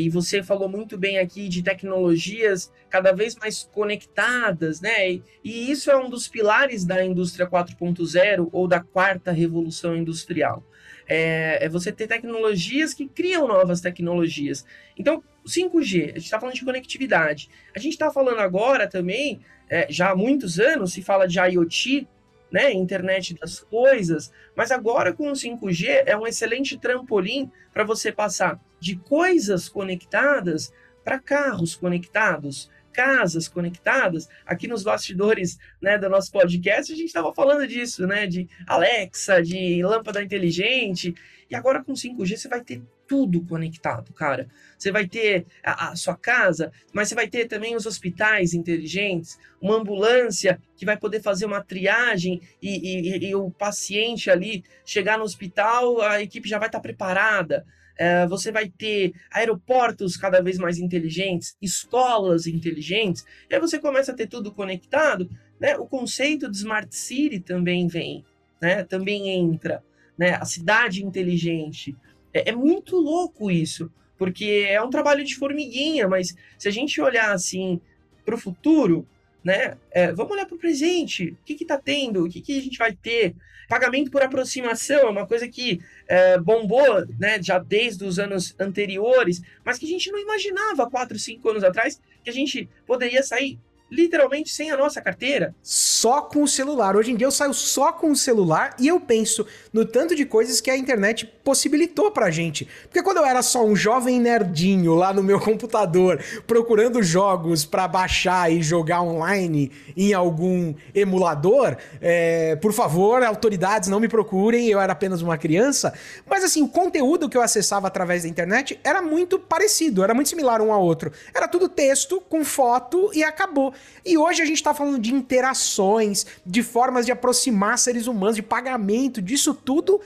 e 0.00 0.10
você 0.10 0.42
falou 0.42 0.68
muito 0.68 0.98
bem 0.98 1.18
aqui 1.18 1.48
de 1.48 1.62
tecnologias 1.62 2.72
cada 2.90 3.12
vez 3.12 3.36
mais 3.36 3.62
conectadas, 3.72 4.80
né? 4.80 5.08
E, 5.08 5.22
isso 5.44 5.88
é 5.88 5.96
um 5.96 6.10
dos 6.10 6.26
pilares 6.26 6.84
da 6.84 7.04
indústria 7.04 7.46
4.0 7.46 8.48
ou 8.50 8.66
da 8.66 8.80
quarta 8.80 9.30
revolução 9.30 9.96
industrial. 9.96 10.64
É, 11.06 11.64
é, 11.64 11.68
você 11.68 11.92
ter 11.92 12.08
tecnologias 12.08 12.92
que 12.92 13.06
criam 13.06 13.46
novas 13.46 13.80
tecnologias. 13.80 14.66
Então, 14.98 15.22
5G, 15.46 16.02
a 16.02 16.06
gente 16.14 16.24
está 16.24 16.40
falando 16.40 16.56
de 16.56 16.64
conectividade. 16.64 17.48
A 17.76 17.78
gente 17.78 17.92
está 17.92 18.10
falando 18.10 18.40
agora 18.40 18.88
também, 18.88 19.42
é, 19.70 19.86
já 19.90 20.10
há 20.10 20.16
muitos 20.16 20.58
anos, 20.58 20.92
se 20.92 21.02
fala 21.02 21.28
de 21.28 21.38
IoT, 21.38 22.08
né, 22.54 22.72
internet 22.72 23.34
das 23.34 23.58
coisas, 23.58 24.32
mas 24.54 24.70
agora 24.70 25.12
com 25.12 25.28
o 25.28 25.32
5G 25.32 26.04
é 26.06 26.16
um 26.16 26.24
excelente 26.24 26.78
trampolim 26.78 27.50
para 27.72 27.82
você 27.82 28.12
passar 28.12 28.60
de 28.78 28.94
coisas 28.94 29.68
conectadas 29.68 30.72
para 31.02 31.18
carros 31.18 31.74
conectados, 31.74 32.70
casas 32.92 33.48
conectadas. 33.48 34.28
Aqui 34.46 34.68
nos 34.68 34.84
bastidores 34.84 35.58
né, 35.82 35.98
do 35.98 36.08
nosso 36.08 36.30
podcast, 36.30 36.92
a 36.92 36.96
gente 36.96 37.08
estava 37.08 37.34
falando 37.34 37.66
disso, 37.66 38.06
né? 38.06 38.24
De 38.24 38.48
Alexa, 38.68 39.42
de 39.42 39.82
lâmpada 39.82 40.22
inteligente. 40.22 41.12
E 41.50 41.56
agora 41.56 41.82
com 41.82 41.92
5G 41.92 42.36
você 42.36 42.48
vai 42.48 42.62
ter 42.62 42.80
tudo 43.06 43.44
conectado, 43.44 44.12
cara. 44.12 44.48
Você 44.78 44.90
vai 44.90 45.06
ter 45.06 45.46
a, 45.62 45.90
a, 45.90 45.96
sua 45.96 46.16
casa, 46.16 46.72
mas 46.92 47.08
você 47.08 47.14
vai 47.14 47.28
ter 47.28 47.46
também 47.46 47.76
os 47.76 47.86
hospitais 47.86 48.54
inteligentes, 48.54 49.38
uma 49.60 49.76
ambulância 49.76 50.60
que 50.76 50.84
vai 50.84 50.96
poder 50.96 51.20
fazer 51.22 51.46
uma 51.46 51.62
triagem 51.62 52.40
e, 52.60 53.16
e, 53.16 53.28
e 53.28 53.34
o 53.34 53.50
paciente 53.50 54.30
ali 54.30 54.64
chegar 54.84 55.18
no 55.18 55.24
hospital, 55.24 56.00
a 56.00 56.22
equipe 56.22 56.48
já 56.48 56.58
vai 56.58 56.68
estar 56.68 56.80
preparada. 56.80 57.64
É, 57.96 58.26
você 58.26 58.50
vai 58.50 58.68
ter 58.68 59.12
aeroportos 59.30 60.16
cada 60.16 60.42
vez 60.42 60.58
mais 60.58 60.78
inteligentes, 60.78 61.56
escolas 61.62 62.46
inteligentes, 62.46 63.24
e 63.48 63.54
aí 63.54 63.60
você 63.60 63.78
começa 63.78 64.10
a 64.10 64.14
ter 64.14 64.26
tudo 64.26 64.52
conectado, 64.52 65.30
né? 65.60 65.76
O 65.76 65.86
conceito 65.86 66.50
de 66.50 66.56
Smart 66.56 66.94
City 66.94 67.38
também 67.38 67.86
vem, 67.86 68.24
né? 68.60 68.82
Também 68.82 69.28
entra, 69.28 69.82
né? 70.18 70.34
A 70.34 70.44
cidade 70.44 71.04
inteligente. 71.04 71.96
É, 72.34 72.50
é 72.50 72.52
muito 72.52 72.96
louco 72.96 73.50
isso, 73.50 73.90
porque 74.18 74.66
é 74.68 74.82
um 74.82 74.90
trabalho 74.90 75.24
de 75.24 75.36
formiguinha, 75.36 76.08
mas 76.08 76.34
se 76.58 76.68
a 76.68 76.70
gente 76.72 77.00
olhar 77.00 77.32
assim 77.32 77.80
para 78.24 78.34
o 78.34 78.38
futuro, 78.38 79.06
né? 79.44 79.76
É, 79.90 80.10
vamos 80.12 80.32
olhar 80.32 80.46
para 80.46 80.54
o 80.54 80.58
presente. 80.58 81.36
O 81.40 81.44
que 81.44 81.52
está 81.52 81.76
tendo? 81.76 82.24
O 82.24 82.28
que, 82.28 82.40
que 82.40 82.58
a 82.58 82.62
gente 82.62 82.78
vai 82.78 82.94
ter? 82.94 83.36
Pagamento 83.68 84.10
por 84.10 84.22
aproximação 84.22 85.00
é 85.00 85.10
uma 85.10 85.26
coisa 85.26 85.46
que 85.46 85.80
é, 86.08 86.38
bombou 86.38 87.06
né, 87.18 87.42
já 87.42 87.58
desde 87.58 88.04
os 88.04 88.18
anos 88.18 88.54
anteriores, 88.58 89.42
mas 89.64 89.78
que 89.78 89.84
a 89.84 89.88
gente 89.88 90.10
não 90.10 90.18
imaginava 90.18 90.88
quatro, 90.90 91.18
cinco 91.18 91.50
anos 91.50 91.62
atrás 91.62 92.00
que 92.22 92.30
a 92.30 92.32
gente 92.32 92.68
poderia 92.86 93.22
sair 93.22 93.58
literalmente 93.94 94.50
sem 94.50 94.70
a 94.70 94.76
nossa 94.76 95.00
carteira. 95.00 95.54
Só 95.62 96.20
com 96.22 96.42
o 96.42 96.48
celular. 96.48 96.96
Hoje 96.96 97.12
em 97.12 97.16
dia 97.16 97.26
eu 97.26 97.30
saio 97.30 97.54
só 97.54 97.92
com 97.92 98.10
o 98.10 98.16
celular 98.16 98.74
e 98.78 98.88
eu 98.88 99.00
penso 99.00 99.46
no 99.72 99.86
tanto 99.86 100.14
de 100.14 100.24
coisas 100.24 100.60
que 100.60 100.70
a 100.70 100.76
internet 100.76 101.26
possibilitou 101.44 102.10
pra 102.10 102.30
gente. 102.30 102.68
Porque 102.84 103.02
quando 103.02 103.18
eu 103.18 103.24
era 103.24 103.42
só 103.42 103.64
um 103.64 103.76
jovem 103.76 104.18
nerdinho 104.18 104.94
lá 104.94 105.12
no 105.12 105.22
meu 105.22 105.38
computador, 105.40 106.20
procurando 106.46 107.02
jogos 107.02 107.64
para 107.64 107.86
baixar 107.86 108.50
e 108.50 108.62
jogar 108.62 109.02
online 109.02 109.70
em 109.96 110.12
algum 110.12 110.74
emulador, 110.94 111.76
é, 112.00 112.56
por 112.56 112.72
favor, 112.72 113.22
autoridades 113.22 113.88
não 113.88 114.00
me 114.00 114.08
procurem, 114.08 114.68
eu 114.68 114.80
era 114.80 114.92
apenas 114.92 115.22
uma 115.22 115.38
criança. 115.38 115.94
Mas 116.28 116.42
assim, 116.42 116.62
o 116.62 116.68
conteúdo 116.68 117.28
que 117.28 117.36
eu 117.36 117.42
acessava 117.42 117.86
através 117.86 118.24
da 118.24 118.28
internet 118.28 118.80
era 118.82 119.00
muito 119.00 119.38
parecido, 119.38 120.02
era 120.02 120.14
muito 120.14 120.28
similar 120.28 120.60
um 120.60 120.72
ao 120.72 120.82
outro. 120.82 121.12
Era 121.34 121.46
tudo 121.46 121.68
texto 121.68 122.20
com 122.28 122.44
foto 122.44 123.10
e 123.14 123.22
acabou. 123.22 123.72
E 124.04 124.18
hoje 124.18 124.42
a 124.42 124.44
gente 124.44 124.56
está 124.56 124.74
falando 124.74 124.98
de 124.98 125.12
interações, 125.12 126.26
de 126.44 126.62
formas 126.62 127.06
de 127.06 127.12
aproximar 127.12 127.78
seres 127.78 128.06
humanos, 128.06 128.36
de 128.36 128.42
pagamento, 128.42 129.22
disso 129.22 129.54
tudo. 129.54 130.00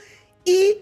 E 0.45 0.77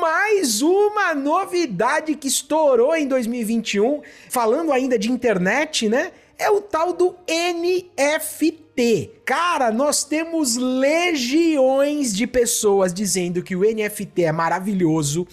mais 0.00 0.62
uma 0.62 1.14
novidade 1.14 2.14
que 2.14 2.28
estourou 2.28 2.94
em 2.94 3.06
2021, 3.06 4.02
falando 4.28 4.72
ainda 4.72 4.98
de 4.98 5.10
internet, 5.10 5.88
né? 5.88 6.12
É 6.38 6.50
o 6.50 6.60
tal 6.60 6.92
do 6.92 7.14
NFT. 7.28 9.10
Cara, 9.24 9.70
nós 9.70 10.02
temos 10.04 10.56
legiões 10.56 12.14
de 12.14 12.26
pessoas 12.26 12.92
dizendo 12.92 13.42
que 13.42 13.54
o 13.54 13.60
NFT 13.60 14.24
é 14.24 14.32
maravilhoso 14.32 15.26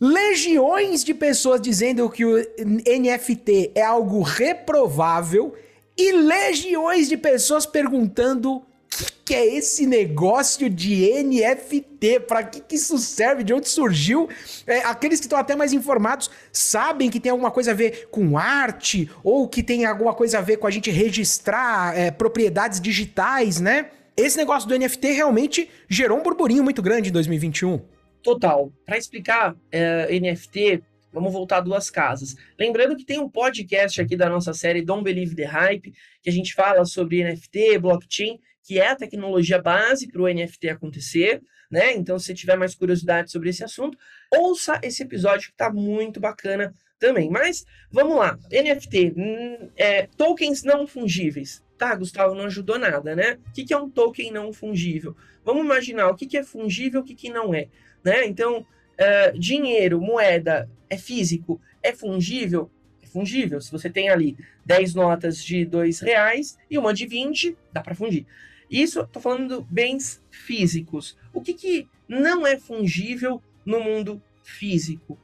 legiões 0.00 1.04
de 1.04 1.12
pessoas 1.12 1.60
dizendo 1.60 2.08
que 2.08 2.24
o 2.24 2.38
NFT 2.38 3.72
é 3.74 3.82
algo 3.82 4.22
reprovável 4.22 5.54
e 6.00 6.12
legiões 6.12 7.08
de 7.08 7.16
pessoas 7.16 7.66
perguntando 7.66 8.56
o 8.56 8.62
que, 8.88 9.12
que, 9.26 9.34
é 9.34 9.54
esse 9.54 9.86
negócio 9.86 10.68
de 10.70 11.22
NFT? 11.22 12.20
Para 12.20 12.42
que, 12.42 12.60
que 12.60 12.74
isso 12.74 12.98
serve? 12.98 13.44
De 13.44 13.52
onde 13.52 13.68
surgiu? 13.68 14.28
É, 14.66 14.78
aqueles 14.78 15.20
que 15.20 15.26
estão 15.26 15.38
até 15.38 15.54
mais 15.54 15.72
informados 15.72 16.30
sabem 16.52 17.10
que 17.10 17.20
tem 17.20 17.30
alguma 17.30 17.50
coisa 17.50 17.70
a 17.70 17.74
ver 17.74 18.08
com 18.10 18.36
arte 18.36 19.10
ou 19.22 19.46
que 19.46 19.62
tem 19.62 19.84
alguma 19.84 20.14
coisa 20.14 20.38
a 20.38 20.40
ver 20.40 20.56
com 20.56 20.66
a 20.66 20.70
gente 20.70 20.90
registrar 20.90 21.96
é, 21.96 22.10
propriedades 22.10 22.80
digitais, 22.80 23.60
né? 23.60 23.90
Esse 24.16 24.36
negócio 24.36 24.68
do 24.68 24.76
NFT 24.76 25.12
realmente 25.12 25.70
gerou 25.88 26.18
um 26.18 26.22
burburinho 26.22 26.64
muito 26.64 26.82
grande 26.82 27.10
em 27.10 27.12
2021. 27.12 27.80
Total. 28.22 28.72
Para 28.84 28.98
explicar 28.98 29.54
é, 29.70 30.08
NFT, 30.18 30.82
Vamos 31.12 31.32
voltar 31.32 31.60
duas 31.60 31.90
casas. 31.90 32.36
Lembrando 32.58 32.96
que 32.96 33.04
tem 33.04 33.18
um 33.18 33.28
podcast 33.28 34.00
aqui 34.00 34.16
da 34.16 34.28
nossa 34.28 34.54
série 34.54 34.82
Don't 34.82 35.02
Believe 35.02 35.34
the 35.34 35.44
Hype, 35.44 35.92
que 36.22 36.30
a 36.30 36.32
gente 36.32 36.54
fala 36.54 36.84
sobre 36.84 37.24
NFT, 37.24 37.78
blockchain, 37.78 38.38
que 38.62 38.78
é 38.78 38.88
a 38.88 38.96
tecnologia 38.96 39.60
base 39.60 40.06
para 40.06 40.22
o 40.22 40.28
NFT 40.28 40.68
acontecer, 40.68 41.42
né? 41.70 41.92
Então, 41.94 42.18
se 42.18 42.34
tiver 42.34 42.56
mais 42.56 42.74
curiosidade 42.74 43.30
sobre 43.30 43.50
esse 43.50 43.64
assunto, 43.64 43.96
ouça 44.32 44.80
esse 44.82 45.02
episódio 45.02 45.48
que 45.48 45.54
está 45.54 45.72
muito 45.72 46.20
bacana 46.20 46.72
também. 46.98 47.30
Mas 47.30 47.64
vamos 47.90 48.16
lá, 48.16 48.38
NFT, 48.52 49.14
hum, 49.16 49.70
é, 49.76 50.06
tokens 50.16 50.62
não 50.62 50.86
fungíveis. 50.86 51.64
Tá, 51.78 51.94
Gustavo, 51.94 52.34
não 52.34 52.44
ajudou 52.44 52.78
nada, 52.78 53.16
né? 53.16 53.38
O 53.48 53.52
que, 53.52 53.72
é 53.72 53.76
um 53.76 53.88
token 53.88 54.30
não 54.30 54.52
fungível? 54.52 55.16
Vamos 55.42 55.64
imaginar 55.64 56.10
o 56.10 56.14
que, 56.14 56.36
é 56.36 56.42
fungível 56.42 57.00
o 57.00 57.04
que, 57.04 57.14
que 57.14 57.30
não 57.30 57.54
é, 57.54 57.68
né? 58.04 58.26
Então, 58.26 58.60
uh, 58.60 59.38
dinheiro, 59.38 59.98
moeda, 59.98 60.68
é 60.90 60.98
físico, 60.98 61.60
é 61.82 61.92
fungível? 61.94 62.68
É 63.02 63.06
fungível. 63.06 63.60
Se 63.60 63.70
você 63.70 63.88
tem 63.88 64.10
ali 64.10 64.36
10 64.66 64.94
notas 64.94 65.42
de 65.42 65.64
2 65.64 66.00
reais 66.00 66.58
e 66.68 66.76
uma 66.76 66.92
de 66.92 67.06
20, 67.06 67.56
dá 67.72 67.80
para 67.80 67.94
fundir. 67.94 68.26
Isso, 68.70 69.00
estou 69.00 69.22
falando 69.22 69.66
bens 69.70 70.22
físicos. 70.30 71.16
O 71.32 71.40
que, 71.40 71.54
que 71.54 71.88
não 72.08 72.46
é 72.46 72.58
fungível 72.58 73.42
no 73.64 73.80
mundo 73.80 74.22
físico? 74.42 75.18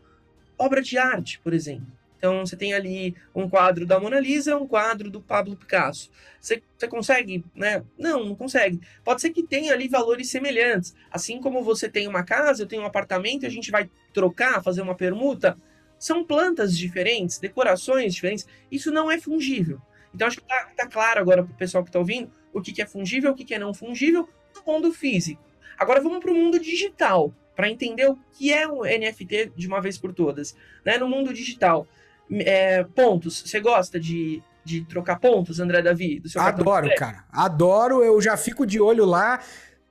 Obra 0.58 0.80
de 0.80 0.96
arte, 0.96 1.38
por 1.40 1.52
exemplo. 1.52 1.96
Então 2.18 2.44
você 2.44 2.56
tem 2.56 2.72
ali 2.72 3.14
um 3.34 3.48
quadro 3.48 3.86
da 3.86 4.00
Mona 4.00 4.18
Lisa, 4.18 4.56
um 4.56 4.66
quadro 4.66 5.10
do 5.10 5.20
Pablo 5.20 5.54
Picasso. 5.54 6.10
Você, 6.40 6.62
você 6.76 6.88
consegue, 6.88 7.44
né? 7.54 7.84
Não, 7.98 8.24
não 8.24 8.34
consegue. 8.34 8.80
Pode 9.04 9.20
ser 9.20 9.30
que 9.30 9.42
tenha 9.42 9.72
ali 9.72 9.86
valores 9.86 10.30
semelhantes. 10.30 10.94
Assim 11.10 11.40
como 11.40 11.62
você 11.62 11.88
tem 11.88 12.08
uma 12.08 12.24
casa, 12.24 12.62
eu 12.62 12.66
tenho 12.66 12.82
um 12.82 12.86
apartamento, 12.86 13.46
a 13.46 13.50
gente 13.50 13.70
vai 13.70 13.88
trocar, 14.16 14.62
fazer 14.62 14.80
uma 14.80 14.94
permuta. 14.94 15.58
São 15.98 16.24
plantas 16.24 16.76
diferentes, 16.76 17.38
decorações 17.38 18.14
diferentes. 18.14 18.46
Isso 18.72 18.90
não 18.90 19.10
é 19.10 19.18
fungível. 19.18 19.78
Então 20.14 20.26
acho 20.26 20.38
que 20.38 20.46
tá, 20.46 20.70
tá 20.74 20.86
claro 20.86 21.20
agora 21.20 21.44
para 21.44 21.52
o 21.52 21.56
pessoal 21.56 21.84
que 21.84 21.90
está 21.90 21.98
ouvindo 21.98 22.30
o 22.50 22.62
que, 22.62 22.72
que 22.72 22.80
é 22.80 22.86
fungível, 22.86 23.32
o 23.32 23.34
que, 23.34 23.44
que 23.44 23.54
é 23.54 23.58
não 23.58 23.74
fungível 23.74 24.26
no 24.54 24.72
mundo 24.72 24.90
físico. 24.90 25.44
Agora 25.78 26.00
vamos 26.00 26.20
para 26.20 26.32
o 26.32 26.34
mundo 26.34 26.58
digital, 26.58 27.34
para 27.54 27.68
entender 27.68 28.08
o 28.08 28.18
que 28.32 28.50
é 28.50 28.66
o 28.66 28.84
NFT 28.84 29.52
de 29.54 29.66
uma 29.66 29.82
vez 29.82 29.98
por 29.98 30.14
todas. 30.14 30.56
Né? 30.82 30.96
No 30.96 31.06
mundo 31.06 31.34
digital, 31.34 31.86
é, 32.32 32.84
pontos. 32.84 33.42
Você 33.44 33.60
gosta 33.60 34.00
de, 34.00 34.42
de 34.64 34.82
trocar 34.86 35.20
pontos, 35.20 35.60
André 35.60 35.82
Davi? 35.82 36.22
Adoro, 36.36 36.88
cara. 36.96 37.24
Adoro. 37.30 38.02
Eu 38.02 38.18
já 38.22 38.38
fico 38.38 38.64
de 38.64 38.80
olho 38.80 39.04
lá 39.04 39.40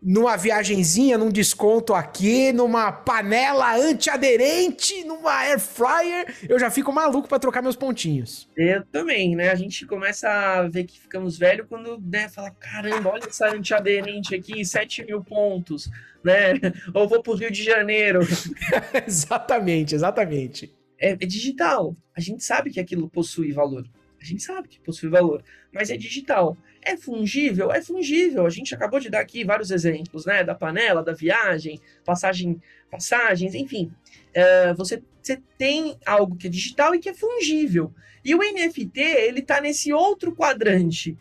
numa 0.06 0.38
viagenzinha, 0.38 1.18
num 1.18 1.32
desconto 1.32 1.94
aqui, 1.94 2.54
numa 2.54 2.92
panela 2.92 3.76
antiaderente, 3.76 5.04
numa 5.04 5.32
air 5.40 5.60
fryer, 5.60 6.34
eu 6.48 6.60
já 6.60 6.70
fico 6.70 6.94
maluco 6.94 7.28
para 7.28 7.40
trocar 7.40 7.64
meus 7.64 7.76
pontinhos. 7.76 8.48
Eu 8.56 8.86
também, 8.86 9.36
né? 9.36 9.50
A 9.50 9.56
gente 9.56 9.86
começa 9.88 10.30
a 10.30 10.68
ver 10.70 10.84
que 10.84 11.00
ficamos 11.00 11.38
velhos 11.38 11.66
quando, 11.68 12.00
né, 12.00 12.30
fala, 12.30 12.52
caramba, 12.52 13.10
olha 13.10 13.26
essa 13.28 13.48
antiaderente 13.50 14.36
aqui, 14.36 14.64
7 14.64 15.04
mil 15.06 15.24
pontos, 15.24 15.90
né? 16.24 16.54
Ou 16.94 17.08
vou 17.08 17.24
pro 17.24 17.34
Rio 17.34 17.52
de 17.52 17.64
Janeiro. 17.64 18.20
exatamente, 19.08 19.96
exatamente 19.96 20.72
é, 21.00 21.12
é 21.12 21.16
digital. 21.16 21.96
A 22.16 22.22
gente 22.22 22.44
sabe 22.44 22.72
que 22.72 22.80
aquilo 22.80 23.10
possui 23.10 23.52
valor. 23.52 23.88
A 24.22 24.26
gente 24.26 24.42
sabe 24.42 24.68
que 24.68 24.80
possui 24.80 25.10
valor, 25.10 25.44
mas 25.72 25.92
é 25.92 25.98
digital. 25.98 26.58
É 26.86 26.96
fungível? 26.96 27.72
É 27.72 27.82
fungível. 27.82 28.46
A 28.46 28.50
gente 28.50 28.76
acabou 28.76 29.00
de 29.00 29.10
dar 29.10 29.20
aqui 29.20 29.44
vários 29.44 29.72
exemplos, 29.72 30.26
né? 30.26 30.44
Da 30.44 30.54
panela, 30.54 31.04
da 31.04 31.14
viagem, 31.14 31.82
passagem, 32.06 32.62
passagens, 32.92 33.56
enfim. 33.56 33.92
Uh, 34.30 34.76
você, 34.78 35.02
você 35.22 35.42
tem 35.58 35.98
algo 36.06 36.36
que 36.36 36.46
é 36.46 36.50
digital 36.50 36.94
e 36.94 37.00
que 37.00 37.10
é 37.10 37.14
fungível. 37.16 37.92
E 38.24 38.36
o 38.36 38.38
NFT, 38.38 39.00
ele 39.00 39.40
está 39.40 39.60
nesse 39.60 39.92
outro 39.92 40.36
quadrante. 40.36 41.18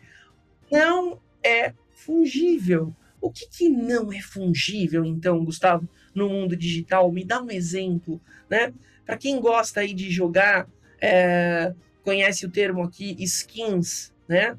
Não 0.71 1.19
é 1.43 1.73
fungível. 1.93 2.95
O 3.19 3.31
que, 3.31 3.47
que 3.49 3.67
não 3.67 4.13
é 4.13 4.21
fungível, 4.21 5.03
então, 5.03 5.43
Gustavo, 5.43 5.89
no 6.13 6.29
mundo 6.29 6.55
digital? 6.55 7.11
Me 7.11 7.25
dá 7.25 7.41
um 7.41 7.49
exemplo, 7.49 8.21
né? 8.47 8.71
Para 9.03 9.17
quem 9.17 9.39
gosta 9.39 9.79
aí 9.79 9.95
de 9.95 10.11
jogar, 10.11 10.67
é, 11.01 11.73
conhece 12.03 12.45
o 12.45 12.51
termo 12.51 12.83
aqui 12.83 13.15
skins, 13.19 14.13
né? 14.27 14.55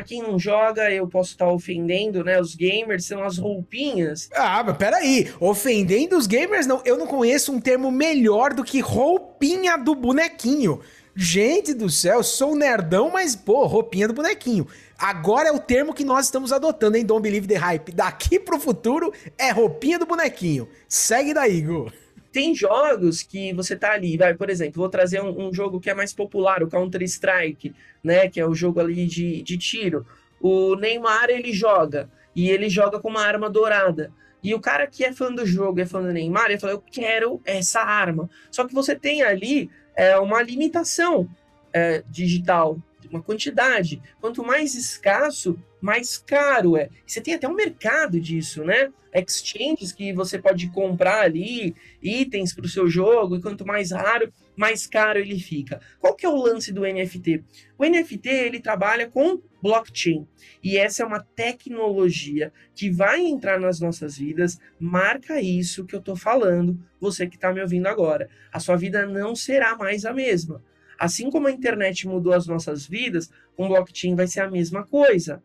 Para 0.00 0.08
quem 0.08 0.22
não 0.22 0.38
joga, 0.38 0.90
eu 0.90 1.06
posso 1.06 1.32
estar 1.32 1.44
tá 1.44 1.52
ofendendo, 1.52 2.24
né? 2.24 2.40
Os 2.40 2.54
gamers 2.54 3.04
são 3.04 3.22
as 3.22 3.36
roupinhas. 3.36 4.30
Ah, 4.34 4.62
mas 4.64 4.76
peraí. 4.78 5.30
Ofendendo 5.38 6.16
os 6.16 6.26
gamers, 6.26 6.66
não. 6.66 6.80
Eu 6.86 6.96
não 6.96 7.06
conheço 7.06 7.52
um 7.52 7.60
termo 7.60 7.92
melhor 7.92 8.54
do 8.54 8.64
que 8.64 8.80
roupinha 8.80 9.76
do 9.76 9.94
bonequinho. 9.94 10.80
Gente 11.14 11.74
do 11.74 11.90
céu, 11.90 12.22
sou 12.22 12.56
nerdão, 12.56 13.10
mas, 13.10 13.36
pô, 13.36 13.66
roupinha 13.66 14.08
do 14.08 14.14
bonequinho. 14.14 14.66
Agora 14.98 15.50
é 15.50 15.52
o 15.52 15.58
termo 15.58 15.92
que 15.92 16.04
nós 16.04 16.24
estamos 16.24 16.50
adotando, 16.50 16.96
hein? 16.96 17.04
Don't 17.04 17.22
Believe 17.22 17.46
the 17.46 17.56
Hype. 17.56 17.92
Daqui 17.92 18.40
pro 18.40 18.58
futuro 18.58 19.12
é 19.36 19.50
roupinha 19.50 19.98
do 19.98 20.06
bonequinho. 20.06 20.66
Segue 20.88 21.34
daí, 21.34 21.60
Gu. 21.60 21.92
Tem 22.32 22.54
jogos 22.54 23.22
que 23.22 23.52
você 23.52 23.74
tá 23.74 23.92
ali, 23.92 24.16
vai, 24.16 24.34
por 24.34 24.48
exemplo, 24.48 24.80
vou 24.80 24.88
trazer 24.88 25.20
um, 25.20 25.48
um 25.48 25.52
jogo 25.52 25.80
que 25.80 25.90
é 25.90 25.94
mais 25.94 26.12
popular, 26.12 26.62
o 26.62 26.68
Counter-Strike, 26.68 27.74
né? 28.02 28.28
Que 28.28 28.40
é 28.40 28.46
o 28.46 28.54
jogo 28.54 28.80
ali 28.80 29.06
de, 29.06 29.42
de 29.42 29.58
tiro. 29.58 30.06
O 30.40 30.76
Neymar, 30.76 31.28
ele 31.28 31.52
joga, 31.52 32.08
e 32.34 32.48
ele 32.48 32.68
joga 32.68 33.00
com 33.00 33.08
uma 33.08 33.22
arma 33.22 33.50
dourada. 33.50 34.12
E 34.42 34.54
o 34.54 34.60
cara 34.60 34.86
que 34.86 35.04
é 35.04 35.12
fã 35.12 35.32
do 35.32 35.44
jogo, 35.44 35.80
é 35.80 35.86
fã 35.86 36.00
do 36.00 36.12
Neymar, 36.12 36.46
ele 36.46 36.58
fala, 36.58 36.72
eu 36.72 36.80
quero 36.80 37.40
essa 37.44 37.80
arma. 37.80 38.30
Só 38.50 38.66
que 38.66 38.74
você 38.74 38.94
tem 38.96 39.22
ali 39.22 39.70
é, 39.94 40.18
uma 40.18 40.42
limitação 40.42 41.28
é, 41.72 42.02
digital, 42.08 42.78
uma 43.10 43.22
quantidade. 43.22 44.00
Quanto 44.20 44.44
mais 44.44 44.74
escasso, 44.74 45.58
mais 45.80 46.18
caro 46.18 46.76
é. 46.76 46.88
Você 47.06 47.20
tem 47.20 47.34
até 47.34 47.48
um 47.48 47.54
mercado 47.54 48.20
disso, 48.20 48.64
né? 48.64 48.92
Exchanges 49.12 49.92
que 49.92 50.12
você 50.12 50.38
pode 50.38 50.70
comprar 50.70 51.22
ali 51.22 51.74
itens 52.00 52.54
para 52.54 52.64
o 52.64 52.68
seu 52.68 52.88
jogo, 52.88 53.36
e 53.36 53.42
quanto 53.42 53.66
mais 53.66 53.90
raro, 53.90 54.32
mais 54.56 54.86
caro 54.86 55.18
ele 55.18 55.38
fica. 55.40 55.80
Qual 55.98 56.14
que 56.14 56.24
é 56.24 56.28
o 56.28 56.36
lance 56.36 56.72
do 56.72 56.82
NFT? 56.82 57.42
O 57.76 57.84
NFT 57.84 58.28
ele 58.28 58.60
trabalha 58.60 59.08
com 59.08 59.40
blockchain 59.62 60.26
e 60.62 60.76
essa 60.76 61.02
é 61.02 61.06
uma 61.06 61.20
tecnologia 61.20 62.52
que 62.74 62.90
vai 62.90 63.20
entrar 63.20 63.58
nas 63.58 63.80
nossas 63.80 64.16
vidas. 64.16 64.58
Marca 64.78 65.40
isso 65.40 65.84
que 65.84 65.94
eu 65.94 66.00
estou 66.00 66.16
falando, 66.16 66.78
você 67.00 67.26
que 67.26 67.36
está 67.36 67.52
me 67.52 67.60
ouvindo 67.60 67.86
agora. 67.86 68.28
A 68.52 68.60
sua 68.60 68.76
vida 68.76 69.06
não 69.06 69.34
será 69.34 69.76
mais 69.76 70.04
a 70.04 70.12
mesma. 70.12 70.62
Assim 70.98 71.30
como 71.30 71.48
a 71.48 71.52
internet 71.52 72.06
mudou 72.06 72.34
as 72.34 72.46
nossas 72.46 72.86
vidas, 72.86 73.30
com 73.56 73.68
blockchain 73.68 74.14
vai 74.14 74.26
ser 74.26 74.40
a 74.40 74.50
mesma 74.50 74.86
coisa. 74.86 75.42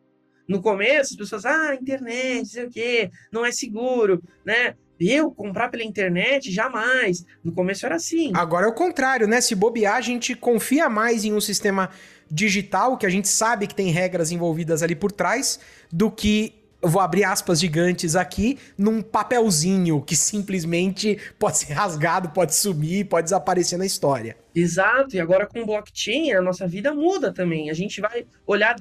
No 0.47 0.62
começo, 0.62 1.13
as 1.13 1.17
pessoas, 1.17 1.45
ah, 1.45 1.75
internet, 1.75 2.47
sei 2.47 2.65
o 2.65 2.69
quê, 2.69 3.10
não 3.31 3.45
é 3.45 3.51
seguro, 3.51 4.21
né? 4.45 4.75
Eu 4.99 5.29
comprar 5.29 5.69
pela 5.69 5.84
internet, 5.84 6.51
jamais. 6.51 7.25
No 7.43 7.51
começo 7.51 7.86
era 7.86 7.95
assim. 7.95 8.31
Agora 8.34 8.65
é 8.65 8.69
o 8.69 8.73
contrário, 8.73 9.27
né? 9.27 9.41
Se 9.41 9.53
bobear, 9.53 9.95
a 9.95 10.01
gente 10.01 10.36
confia 10.36 10.88
mais 10.88 11.25
em 11.25 11.34
um 11.34 11.41
sistema 11.41 11.89
digital, 12.31 12.97
que 12.97 13.05
a 13.05 13.10
gente 13.10 13.27
sabe 13.27 13.67
que 13.67 13.75
tem 13.75 13.89
regras 13.89 14.31
envolvidas 14.31 14.81
ali 14.81 14.95
por 14.95 15.12
trás, 15.12 15.60
do 15.91 16.10
que 16.10 16.53
vou 16.81 17.01
abrir 17.01 17.23
aspas 17.23 17.60
gigantes 17.60 18.15
aqui, 18.15 18.58
num 18.77 19.01
papelzinho 19.01 20.01
que 20.01 20.15
simplesmente 20.15 21.17
pode 21.39 21.58
ser 21.58 21.73
rasgado, 21.73 22.29
pode 22.29 22.55
sumir, 22.55 23.05
pode 23.05 23.25
desaparecer 23.25 23.77
na 23.77 23.86
história. 23.86 24.38
Exato, 24.53 25.15
e 25.15 25.19
agora 25.19 25.45
com 25.45 25.65
blockchain 25.65 26.31
a 26.34 26.41
nossa 26.41 26.67
vida 26.67 26.93
muda 26.93 27.34
também. 27.34 27.69
A 27.69 27.73
gente 27.73 27.99
vai 27.99 28.25
olhar 28.45 28.75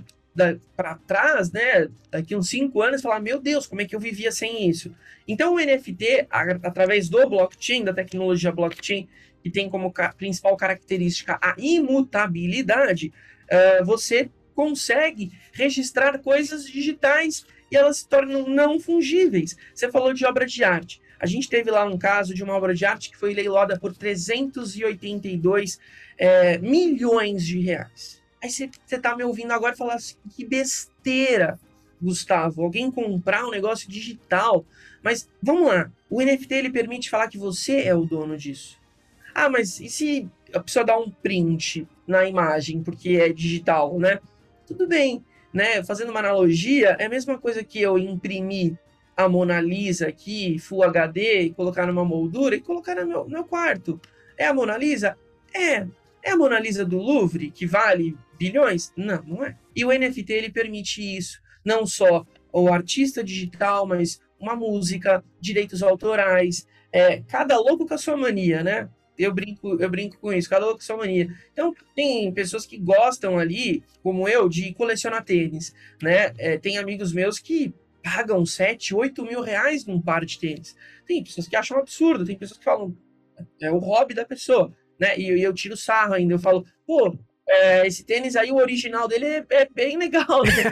para 0.76 0.96
trás, 1.06 1.52
né, 1.52 1.88
daqui 2.10 2.34
uns 2.34 2.48
cinco 2.48 2.82
anos, 2.82 3.02
falar: 3.02 3.20
meu 3.20 3.40
Deus, 3.40 3.66
como 3.66 3.80
é 3.80 3.84
que 3.84 3.94
eu 3.94 4.00
vivia 4.00 4.32
sem 4.32 4.68
isso? 4.68 4.94
Então, 5.26 5.54
o 5.54 5.58
NFT, 5.58 6.26
a, 6.30 6.42
através 6.62 7.08
do 7.08 7.28
blockchain, 7.28 7.84
da 7.84 7.94
tecnologia 7.94 8.52
blockchain, 8.52 9.08
que 9.42 9.50
tem 9.50 9.68
como 9.68 9.92
ca 9.92 10.12
principal 10.12 10.56
característica 10.56 11.38
a 11.40 11.54
imutabilidade, 11.58 13.12
uh, 13.44 13.84
você 13.84 14.30
consegue 14.54 15.32
registrar 15.52 16.18
coisas 16.18 16.64
digitais 16.64 17.44
e 17.70 17.76
elas 17.76 17.98
se 17.98 18.08
tornam 18.08 18.48
não 18.48 18.78
fungíveis. 18.78 19.56
Você 19.74 19.90
falou 19.90 20.14
de 20.14 20.24
obra 20.24 20.46
de 20.46 20.62
arte. 20.62 21.00
A 21.18 21.26
gente 21.26 21.48
teve 21.48 21.70
lá 21.70 21.84
um 21.84 21.98
caso 21.98 22.34
de 22.34 22.42
uma 22.42 22.54
obra 22.54 22.74
de 22.74 22.84
arte 22.84 23.10
que 23.10 23.16
foi 23.16 23.34
leiloada 23.34 23.78
por 23.78 23.94
382 23.94 25.78
é, 26.18 26.58
milhões 26.58 27.44
de 27.44 27.60
reais. 27.60 28.22
Aí 28.44 28.50
você 28.50 28.68
está 28.90 29.16
me 29.16 29.24
ouvindo 29.24 29.52
agora 29.52 29.74
falar 29.74 29.94
assim, 29.94 30.16
que 30.36 30.44
besteira, 30.44 31.58
Gustavo, 31.98 32.62
alguém 32.62 32.90
comprar 32.90 33.46
um 33.46 33.50
negócio 33.50 33.88
digital. 33.88 34.66
Mas 35.02 35.30
vamos 35.42 35.68
lá, 35.68 35.90
o 36.10 36.20
NFT 36.20 36.54
ele 36.54 36.70
permite 36.70 37.08
falar 37.08 37.28
que 37.28 37.38
você 37.38 37.84
é 37.84 37.94
o 37.94 38.04
dono 38.04 38.36
disso. 38.36 38.78
Ah, 39.34 39.48
mas 39.48 39.80
e 39.80 39.88
se 39.88 40.28
a 40.52 40.60
pessoa 40.60 40.84
dá 40.84 40.94
um 40.98 41.10
print 41.10 41.88
na 42.06 42.28
imagem 42.28 42.82
porque 42.82 43.16
é 43.16 43.32
digital, 43.32 43.98
né? 43.98 44.20
Tudo 44.66 44.86
bem, 44.86 45.24
né, 45.50 45.82
fazendo 45.82 46.10
uma 46.10 46.20
analogia, 46.20 46.96
é 46.98 47.06
a 47.06 47.08
mesma 47.08 47.38
coisa 47.38 47.64
que 47.64 47.80
eu 47.80 47.98
imprimir 47.98 48.76
a 49.16 49.26
Mona 49.26 49.58
Lisa 49.58 50.06
aqui, 50.06 50.58
Full 50.58 50.82
HD, 50.82 51.40
e 51.44 51.54
colocar 51.54 51.86
numa 51.86 52.04
moldura 52.04 52.54
e 52.54 52.60
colocar 52.60 52.94
no 52.96 53.06
meu, 53.06 53.24
no 53.24 53.30
meu 53.30 53.44
quarto. 53.44 53.98
É 54.36 54.46
a 54.46 54.52
Mona 54.52 54.76
Lisa? 54.76 55.16
É. 55.54 55.86
É 56.22 56.32
a 56.32 56.36
Mona 56.36 56.60
Lisa 56.60 56.84
do 56.84 56.98
Louvre, 56.98 57.50
que 57.50 57.66
vale 57.66 58.14
bilhões? 58.44 58.92
Não, 58.96 59.22
não 59.22 59.44
é. 59.44 59.56
E 59.74 59.84
o 59.84 59.92
NFT 59.92 60.32
ele 60.32 60.50
permite 60.50 61.00
isso. 61.00 61.40
Não 61.64 61.86
só 61.86 62.26
o 62.52 62.68
artista 62.68 63.24
digital, 63.24 63.86
mas 63.86 64.20
uma 64.38 64.54
música, 64.54 65.24
direitos 65.40 65.82
autorais, 65.82 66.66
é, 66.92 67.22
cada 67.22 67.58
louco 67.58 67.86
com 67.86 67.94
a 67.94 67.98
sua 67.98 68.16
mania, 68.16 68.62
né? 68.62 68.88
eu 69.18 69.32
brinco, 69.32 69.80
eu 69.80 69.88
brinco 69.88 70.18
com 70.18 70.32
isso, 70.32 70.50
cada 70.50 70.66
sua 70.80 70.96
mania. 70.96 71.28
Então, 71.52 71.74
tem 71.94 72.32
pessoas 72.32 72.66
que 72.66 72.76
gostam 72.78 73.38
ali, 73.38 73.84
como 74.02 74.28
eu, 74.28 74.48
de 74.48 74.74
colecionar 74.74 75.24
tênis, 75.24 75.72
né? 76.02 76.32
É, 76.36 76.58
tem 76.58 76.78
amigos 76.78 77.12
meus 77.12 77.38
que 77.38 77.72
pagam 78.02 78.44
7, 78.44 78.94
8 78.94 79.24
mil 79.24 79.40
reais 79.40 79.86
num 79.86 80.00
par 80.00 80.24
de 80.24 80.38
tênis. 80.38 80.76
Tem 81.06 81.22
pessoas 81.22 81.46
que 81.46 81.56
acham 81.56 81.78
absurdo, 81.78 82.24
tem 82.24 82.36
pessoas 82.36 82.58
que 82.58 82.64
falam, 82.64 82.96
é 83.60 83.70
o 83.70 83.78
hobby 83.78 84.14
da 84.14 84.24
pessoa, 84.24 84.72
né? 84.98 85.18
E, 85.18 85.30
e 85.30 85.42
eu 85.42 85.52
tiro 85.54 85.76
sarro 85.76 86.14
ainda, 86.14 86.34
eu 86.34 86.38
falo, 86.38 86.66
pô, 86.86 87.16
é, 87.48 87.86
esse 87.86 88.04
tênis 88.04 88.36
aí, 88.36 88.50
o 88.50 88.56
original 88.56 89.06
dele 89.06 89.26
é, 89.26 89.44
é 89.50 89.68
bem 89.68 89.96
legal, 89.96 90.42
né? 90.44 90.64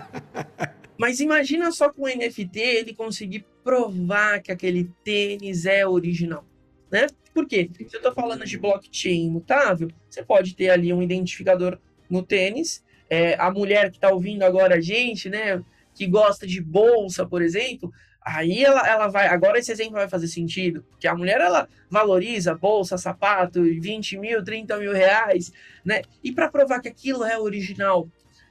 Mas 0.98 1.20
imagina 1.20 1.72
só 1.72 1.90
com 1.90 2.02
o 2.02 2.08
NFT 2.08 2.60
ele 2.60 2.94
conseguir 2.94 3.46
provar 3.64 4.40
que 4.42 4.52
aquele 4.52 4.90
tênis 5.02 5.64
é 5.64 5.86
original 5.86 6.44
né? 6.90 7.06
Por 7.32 7.46
quê? 7.46 7.70
Se 7.72 7.94
eu 7.94 7.98
estou 7.98 8.12
falando 8.12 8.44
de 8.44 8.58
blockchain 8.58 9.26
imutável, 9.26 9.88
você 10.08 10.22
pode 10.22 10.56
ter 10.56 10.70
ali 10.70 10.92
um 10.92 11.02
identificador 11.02 11.78
no 12.08 12.22
tênis. 12.22 12.84
É, 13.08 13.34
a 13.40 13.50
mulher 13.50 13.90
que 13.90 13.96
está 13.96 14.10
ouvindo 14.10 14.42
agora 14.42 14.76
a 14.76 14.80
gente, 14.80 15.28
né, 15.28 15.62
que 15.94 16.06
gosta 16.06 16.46
de 16.46 16.60
bolsa, 16.60 17.24
por 17.24 17.40
exemplo, 17.40 17.92
aí 18.36 18.64
ela, 18.64 18.86
ela 18.86 19.08
vai. 19.08 19.28
Agora 19.28 19.58
esse 19.58 19.72
exemplo 19.72 19.94
vai 19.94 20.08
fazer 20.08 20.28
sentido, 20.28 20.84
porque 20.90 21.08
a 21.08 21.14
mulher 21.14 21.40
ela 21.40 21.68
valoriza 21.90 22.54
bolsa, 22.54 22.96
sapato, 22.96 23.62
20 23.62 24.18
mil, 24.18 24.44
30 24.44 24.76
mil 24.78 24.92
reais, 24.92 25.52
né? 25.84 26.02
E 26.22 26.32
para 26.32 26.48
provar 26.48 26.80
que 26.80 26.88
aquilo 26.88 27.24
é 27.24 27.38
original, 27.38 28.08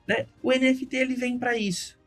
né? 0.08 0.26
O 0.44 0.52
NFT 0.52 0.96
ele 0.96 1.15
vem 1.15 1.38
para 1.38 1.58
isso. 1.58 1.98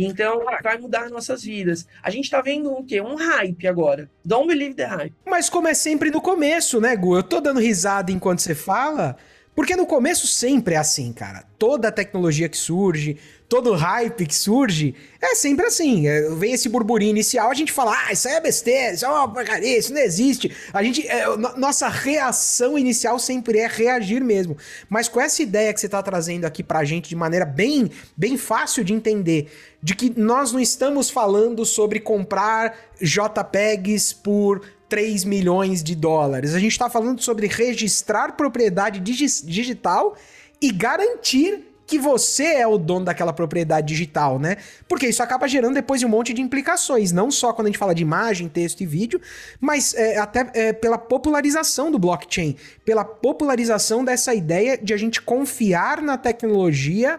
Então, 0.00 0.44
vai 0.62 0.78
mudar 0.78 1.10
nossas 1.10 1.42
vidas. 1.42 1.84
A 2.00 2.08
gente 2.08 2.30
tá 2.30 2.40
vendo 2.40 2.70
o 2.72 2.84
quê? 2.84 3.00
Um 3.00 3.16
hype 3.16 3.66
agora. 3.66 4.08
Don't 4.24 4.46
believe 4.46 4.74
the 4.74 4.84
hype. 4.84 5.14
Mas 5.26 5.50
como 5.50 5.66
é 5.66 5.74
sempre 5.74 6.08
no 6.08 6.20
começo, 6.20 6.80
né, 6.80 6.94
Gu? 6.94 7.16
Eu 7.16 7.22
tô 7.24 7.40
dando 7.40 7.58
risada 7.58 8.12
enquanto 8.12 8.38
você 8.38 8.54
fala, 8.54 9.16
porque 9.58 9.74
no 9.74 9.86
começo 9.86 10.28
sempre 10.28 10.76
é 10.76 10.78
assim, 10.78 11.12
cara. 11.12 11.42
Toda 11.58 11.90
tecnologia 11.90 12.48
que 12.48 12.56
surge, 12.56 13.16
todo 13.48 13.74
hype 13.74 14.24
que 14.24 14.34
surge, 14.36 14.94
é 15.20 15.34
sempre 15.34 15.66
assim. 15.66 16.06
É, 16.06 16.30
vem 16.30 16.52
esse 16.52 16.68
burburinho 16.68 17.10
inicial, 17.10 17.50
a 17.50 17.54
gente 17.54 17.72
fala, 17.72 17.92
ah, 17.92 18.12
isso 18.12 18.28
aí 18.28 18.34
é 18.34 18.40
besteira, 18.40 18.94
isso 18.94 19.04
é 19.04 19.08
uma 19.08 19.26
porcaria, 19.26 19.76
isso 19.76 19.92
não 19.92 20.00
existe. 20.00 20.56
A 20.72 20.80
gente, 20.80 21.04
é, 21.08 21.24
nossa 21.56 21.88
reação 21.88 22.78
inicial 22.78 23.18
sempre 23.18 23.58
é 23.58 23.66
reagir 23.66 24.22
mesmo. 24.22 24.56
Mas 24.88 25.08
com 25.08 25.20
essa 25.20 25.42
ideia 25.42 25.74
que 25.74 25.80
você 25.80 25.88
tá 25.88 26.00
trazendo 26.04 26.44
aqui 26.44 26.62
pra 26.62 26.84
gente 26.84 27.08
de 27.08 27.16
maneira 27.16 27.44
bem, 27.44 27.90
bem 28.16 28.36
fácil 28.36 28.84
de 28.84 28.92
entender, 28.92 29.50
de 29.82 29.96
que 29.96 30.12
nós 30.16 30.52
não 30.52 30.60
estamos 30.60 31.10
falando 31.10 31.64
sobre 31.66 31.98
comprar 31.98 32.78
JPEGs 33.00 34.12
por 34.12 34.62
3 34.88 35.24
milhões 35.24 35.82
de 35.82 35.94
dólares. 35.94 36.54
A 36.54 36.58
gente 36.58 36.72
está 36.72 36.88
falando 36.88 37.20
sobre 37.20 37.46
registrar 37.46 38.32
propriedade 38.32 39.00
digi 39.00 39.26
digital 39.44 40.16
e 40.60 40.72
garantir 40.72 41.64
que 41.88 41.98
você 41.98 42.44
é 42.44 42.66
o 42.66 42.76
dono 42.76 43.06
daquela 43.06 43.32
propriedade 43.32 43.86
digital, 43.86 44.38
né? 44.38 44.58
Porque 44.86 45.08
isso 45.08 45.22
acaba 45.22 45.48
gerando 45.48 45.74
depois 45.74 46.02
um 46.02 46.08
monte 46.08 46.34
de 46.34 46.42
implicações, 46.42 47.12
não 47.12 47.30
só 47.30 47.50
quando 47.50 47.66
a 47.66 47.70
gente 47.70 47.78
fala 47.78 47.94
de 47.94 48.02
imagem, 48.02 48.46
texto 48.46 48.82
e 48.82 48.86
vídeo, 48.86 49.18
mas 49.58 49.94
é, 49.94 50.18
até 50.18 50.50
é, 50.52 50.72
pela 50.74 50.98
popularização 50.98 51.90
do 51.90 51.98
blockchain, 51.98 52.56
pela 52.84 53.06
popularização 53.06 54.04
dessa 54.04 54.34
ideia 54.34 54.76
de 54.76 54.92
a 54.92 54.98
gente 54.98 55.22
confiar 55.22 56.02
na 56.02 56.18
tecnologia 56.18 57.18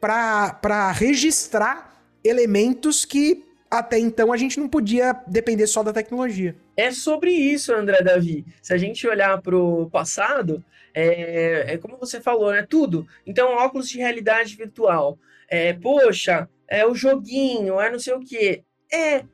para 0.00 0.90
registrar 0.90 2.02
elementos 2.24 3.04
que 3.04 3.44
até 3.70 3.98
então 3.98 4.32
a 4.32 4.36
gente 4.36 4.58
não 4.58 4.68
podia 4.68 5.12
depender 5.26 5.66
só 5.66 5.82
da 5.82 5.92
tecnologia. 5.92 6.56
É 6.76 6.90
sobre 6.90 7.30
isso, 7.30 7.74
André 7.74 8.02
Davi. 8.02 8.44
Se 8.62 8.72
a 8.72 8.78
gente 8.78 9.06
olhar 9.06 9.40
para 9.42 9.56
o 9.56 9.90
passado, 9.90 10.64
é, 10.94 11.74
é, 11.74 11.78
como 11.78 11.96
você 11.96 12.20
falou, 12.20 12.52
né? 12.52 12.66
Tudo. 12.68 13.06
Então, 13.26 13.50
óculos 13.50 13.88
de 13.88 13.98
realidade 13.98 14.56
virtual. 14.56 15.18
É, 15.48 15.72
poxa, 15.72 16.48
é 16.68 16.86
o 16.86 16.94
joguinho, 16.94 17.80
é 17.80 17.90
não 17.90 17.98
sei 17.98 18.14
o 18.14 18.20
quê. 18.20 18.62
É, 18.92 19.24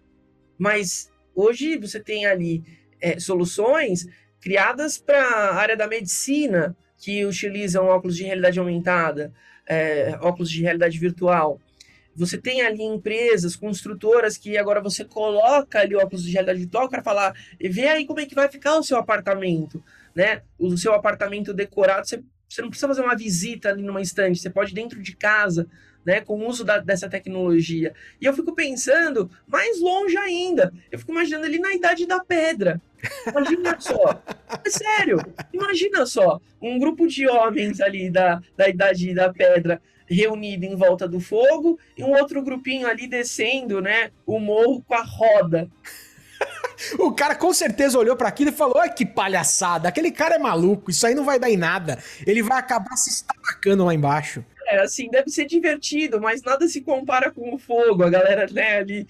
mas 0.58 1.10
hoje 1.34 1.76
você 1.76 2.00
tem 2.00 2.26
ali 2.26 2.62
é, 3.00 3.18
soluções 3.18 4.06
criadas 4.40 4.98
para 4.98 5.22
a 5.22 5.54
área 5.54 5.76
da 5.76 5.86
medicina 5.86 6.76
que 6.98 7.24
utilizam 7.24 7.86
óculos 7.86 8.16
de 8.16 8.24
realidade 8.24 8.58
aumentada, 8.58 9.32
é, 9.66 10.18
óculos 10.20 10.50
de 10.50 10.62
realidade 10.62 10.98
virtual. 10.98 11.60
Você 12.16 12.38
tem 12.38 12.62
ali 12.62 12.82
empresas, 12.82 13.56
construtoras 13.56 14.36
que 14.36 14.56
agora 14.56 14.80
você 14.80 15.04
coloca 15.04 15.80
ali 15.80 15.94
óculos 15.96 16.24
de 16.24 16.32
realidade 16.32 16.60
virtual 16.60 16.88
para 16.88 17.02
falar, 17.02 17.34
vê 17.60 17.88
aí 17.88 18.06
como 18.06 18.20
é 18.20 18.26
que 18.26 18.34
vai 18.34 18.48
ficar 18.48 18.76
o 18.76 18.82
seu 18.82 18.96
apartamento 18.96 19.82
né? 20.14 20.42
O 20.58 20.76
seu 20.76 20.94
apartamento 20.94 21.52
decorado, 21.52 22.06
você, 22.06 22.22
você 22.48 22.62
não 22.62 22.68
precisa 22.68 22.88
fazer 22.88 23.02
uma 23.02 23.16
visita 23.16 23.70
ali 23.70 23.82
numa 23.82 24.00
estante, 24.00 24.38
você 24.38 24.48
pode 24.48 24.72
dentro 24.72 25.02
de 25.02 25.16
casa, 25.16 25.66
né, 26.04 26.20
com 26.20 26.38
o 26.38 26.46
uso 26.46 26.64
da, 26.64 26.78
dessa 26.78 27.08
tecnologia. 27.08 27.94
E 28.20 28.26
eu 28.26 28.34
fico 28.34 28.54
pensando 28.54 29.30
mais 29.46 29.80
longe 29.80 30.16
ainda. 30.18 30.72
Eu 30.92 30.98
fico 30.98 31.12
imaginando 31.12 31.46
ali 31.46 31.58
na 31.58 31.72
idade 31.72 32.06
da 32.06 32.22
pedra. 32.22 32.80
Imagina 33.26 33.80
só. 33.80 34.22
É 34.62 34.70
sério. 34.70 35.18
Imagina 35.50 36.04
só. 36.04 36.40
Um 36.60 36.78
grupo 36.78 37.06
de 37.06 37.26
homens 37.26 37.80
ali 37.80 38.10
da, 38.10 38.40
da 38.54 38.68
idade 38.68 39.14
da 39.14 39.32
pedra 39.32 39.80
reunido 40.08 40.64
em 40.64 40.76
volta 40.76 41.08
do 41.08 41.20
fogo 41.20 41.78
e 41.96 42.02
um 42.02 42.12
outro 42.12 42.42
grupinho 42.42 42.86
ali 42.86 43.06
descendo, 43.06 43.80
né, 43.80 44.10
o 44.26 44.38
morro 44.38 44.82
com 44.86 44.94
a 44.94 45.02
roda. 45.02 45.68
O 46.98 47.12
cara 47.12 47.36
com 47.36 47.52
certeza 47.54 47.96
olhou 47.96 48.16
para 48.16 48.28
aquilo 48.28 48.50
e 48.50 48.52
falou: 48.52 48.78
Olha 48.78 48.90
que 48.90 49.06
palhaçada, 49.06 49.88
aquele 49.88 50.10
cara 50.10 50.34
é 50.34 50.38
maluco, 50.38 50.90
isso 50.90 51.06
aí 51.06 51.14
não 51.14 51.24
vai 51.24 51.38
dar 51.38 51.48
em 51.48 51.56
nada. 51.56 51.98
Ele 52.26 52.42
vai 52.42 52.58
acabar 52.58 52.96
se 52.96 53.10
estabacando 53.10 53.84
lá 53.84 53.94
embaixo. 53.94 54.44
É, 54.66 54.80
assim, 54.80 55.08
deve 55.08 55.30
ser 55.30 55.44
divertido, 55.44 56.20
mas 56.20 56.42
nada 56.42 56.66
se 56.66 56.80
compara 56.80 57.30
com 57.30 57.54
o 57.54 57.58
fogo. 57.58 58.02
A 58.02 58.10
galera, 58.10 58.46
né, 58.50 58.78
ali 58.78 59.06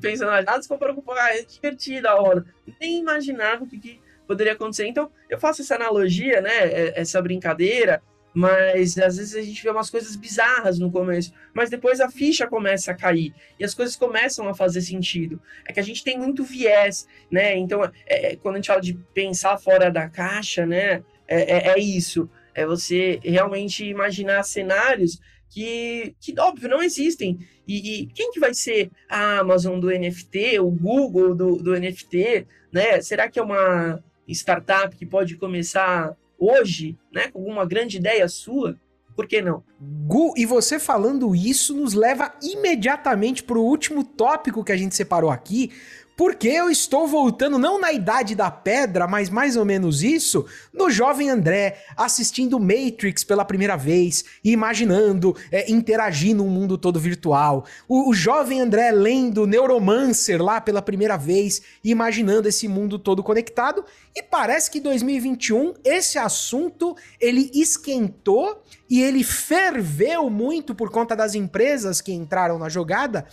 pensando, 0.00 0.30
ah, 0.30 0.42
nada 0.42 0.60
se 0.60 0.68
compara 0.68 0.92
com 0.92 1.00
o 1.00 1.04
fogo, 1.04 1.18
ah, 1.18 1.34
é 1.34 1.42
divertido 1.42 2.08
a 2.08 2.20
hora. 2.20 2.44
Nem 2.80 2.98
imaginava 2.98 3.64
o 3.64 3.66
que, 3.66 3.78
que 3.78 4.00
poderia 4.26 4.52
acontecer. 4.52 4.86
Então, 4.86 5.10
eu 5.30 5.38
faço 5.38 5.62
essa 5.62 5.76
analogia, 5.76 6.40
né, 6.40 6.66
é, 6.66 7.00
essa 7.00 7.22
brincadeira 7.22 8.02
mas 8.34 8.98
às 8.98 9.16
vezes 9.16 9.34
a 9.34 9.42
gente 9.42 9.62
vê 9.62 9.70
umas 9.70 9.90
coisas 9.90 10.14
bizarras 10.14 10.78
no 10.78 10.90
começo, 10.90 11.32
mas 11.54 11.70
depois 11.70 12.00
a 12.00 12.10
ficha 12.10 12.46
começa 12.46 12.92
a 12.92 12.94
cair 12.94 13.34
e 13.58 13.64
as 13.64 13.74
coisas 13.74 13.96
começam 13.96 14.48
a 14.48 14.54
fazer 14.54 14.80
sentido. 14.80 15.40
É 15.66 15.72
que 15.72 15.80
a 15.80 15.84
gente 15.84 16.04
tem 16.04 16.18
muito 16.18 16.44
viés, 16.44 17.06
né? 17.30 17.56
Então, 17.56 17.84
é, 18.06 18.32
é 18.32 18.36
quando 18.36 18.56
a 18.56 18.58
gente 18.58 18.68
fala 18.68 18.80
de 18.80 18.94
pensar 19.14 19.58
fora 19.58 19.90
da 19.90 20.08
caixa, 20.08 20.66
né? 20.66 21.02
É, 21.26 21.56
é, 21.56 21.68
é 21.72 21.78
isso. 21.78 22.28
É 22.54 22.66
você 22.66 23.20
realmente 23.22 23.84
imaginar 23.84 24.42
cenários 24.42 25.20
que, 25.50 26.14
que 26.20 26.38
óbvio, 26.38 26.68
não 26.68 26.82
existem. 26.82 27.38
E, 27.66 28.02
e, 28.02 28.06
quem 28.06 28.30
que 28.30 28.40
vai 28.40 28.52
ser 28.54 28.90
a 29.08 29.38
Amazon 29.38 29.78
do 29.78 29.90
NFT, 29.90 30.58
o 30.60 30.70
Google 30.70 31.34
do, 31.34 31.56
do 31.56 31.78
NFT, 31.78 32.46
né? 32.72 33.00
Será 33.00 33.28
que 33.28 33.38
é 33.38 33.42
uma 33.42 34.02
startup 34.26 34.94
que 34.94 35.06
pode 35.06 35.36
começar 35.36 36.16
hoje, 36.38 36.96
né, 37.12 37.28
com 37.28 37.42
uma 37.44 37.66
grande 37.66 37.96
ideia 37.96 38.28
sua, 38.28 38.78
por 39.16 39.26
que 39.26 39.42
não? 39.42 39.64
Gu, 39.80 40.34
e 40.36 40.46
você 40.46 40.78
falando 40.78 41.34
isso 41.34 41.74
nos 41.74 41.92
leva 41.92 42.32
imediatamente 42.40 43.42
para 43.42 43.58
o 43.58 43.64
último 43.64 44.04
tópico 44.04 44.62
que 44.62 44.70
a 44.70 44.76
gente 44.76 44.94
separou 44.94 45.30
aqui, 45.30 45.72
porque 46.18 46.48
eu 46.48 46.68
estou 46.68 47.06
voltando 47.06 47.60
não 47.60 47.80
na 47.80 47.92
idade 47.92 48.34
da 48.34 48.50
pedra, 48.50 49.06
mas 49.06 49.30
mais 49.30 49.56
ou 49.56 49.64
menos 49.64 50.02
isso, 50.02 50.44
no 50.72 50.90
jovem 50.90 51.30
André, 51.30 51.80
assistindo 51.96 52.58
Matrix 52.58 53.22
pela 53.22 53.44
primeira 53.44 53.76
vez 53.76 54.24
e 54.42 54.50
imaginando 54.50 55.36
é, 55.52 55.70
interagir 55.70 56.34
num 56.34 56.48
mundo 56.48 56.76
todo 56.76 56.98
virtual. 56.98 57.64
O, 57.86 58.10
o, 58.10 58.14
jovem 58.14 58.60
André 58.60 58.90
lendo 58.90 59.46
Neuromancer 59.46 60.42
lá 60.42 60.60
pela 60.60 60.82
primeira 60.82 61.16
vez 61.16 61.62
imaginando 61.84 62.48
esse 62.48 62.66
mundo 62.66 62.98
todo 62.98 63.22
conectado. 63.22 63.84
E 64.12 64.20
parece 64.20 64.72
que 64.72 64.80
2021 64.80 65.74
esse 65.84 66.18
assunto 66.18 66.96
ele 67.20 67.48
esquentou 67.54 68.64
e 68.90 69.00
ele 69.00 69.22
ferveu 69.22 70.28
muito 70.28 70.74
por 70.74 70.90
conta 70.90 71.14
das 71.14 71.36
empresas 71.36 72.00
que 72.00 72.12
entraram 72.12 72.58
na 72.58 72.68
jogada 72.68 73.24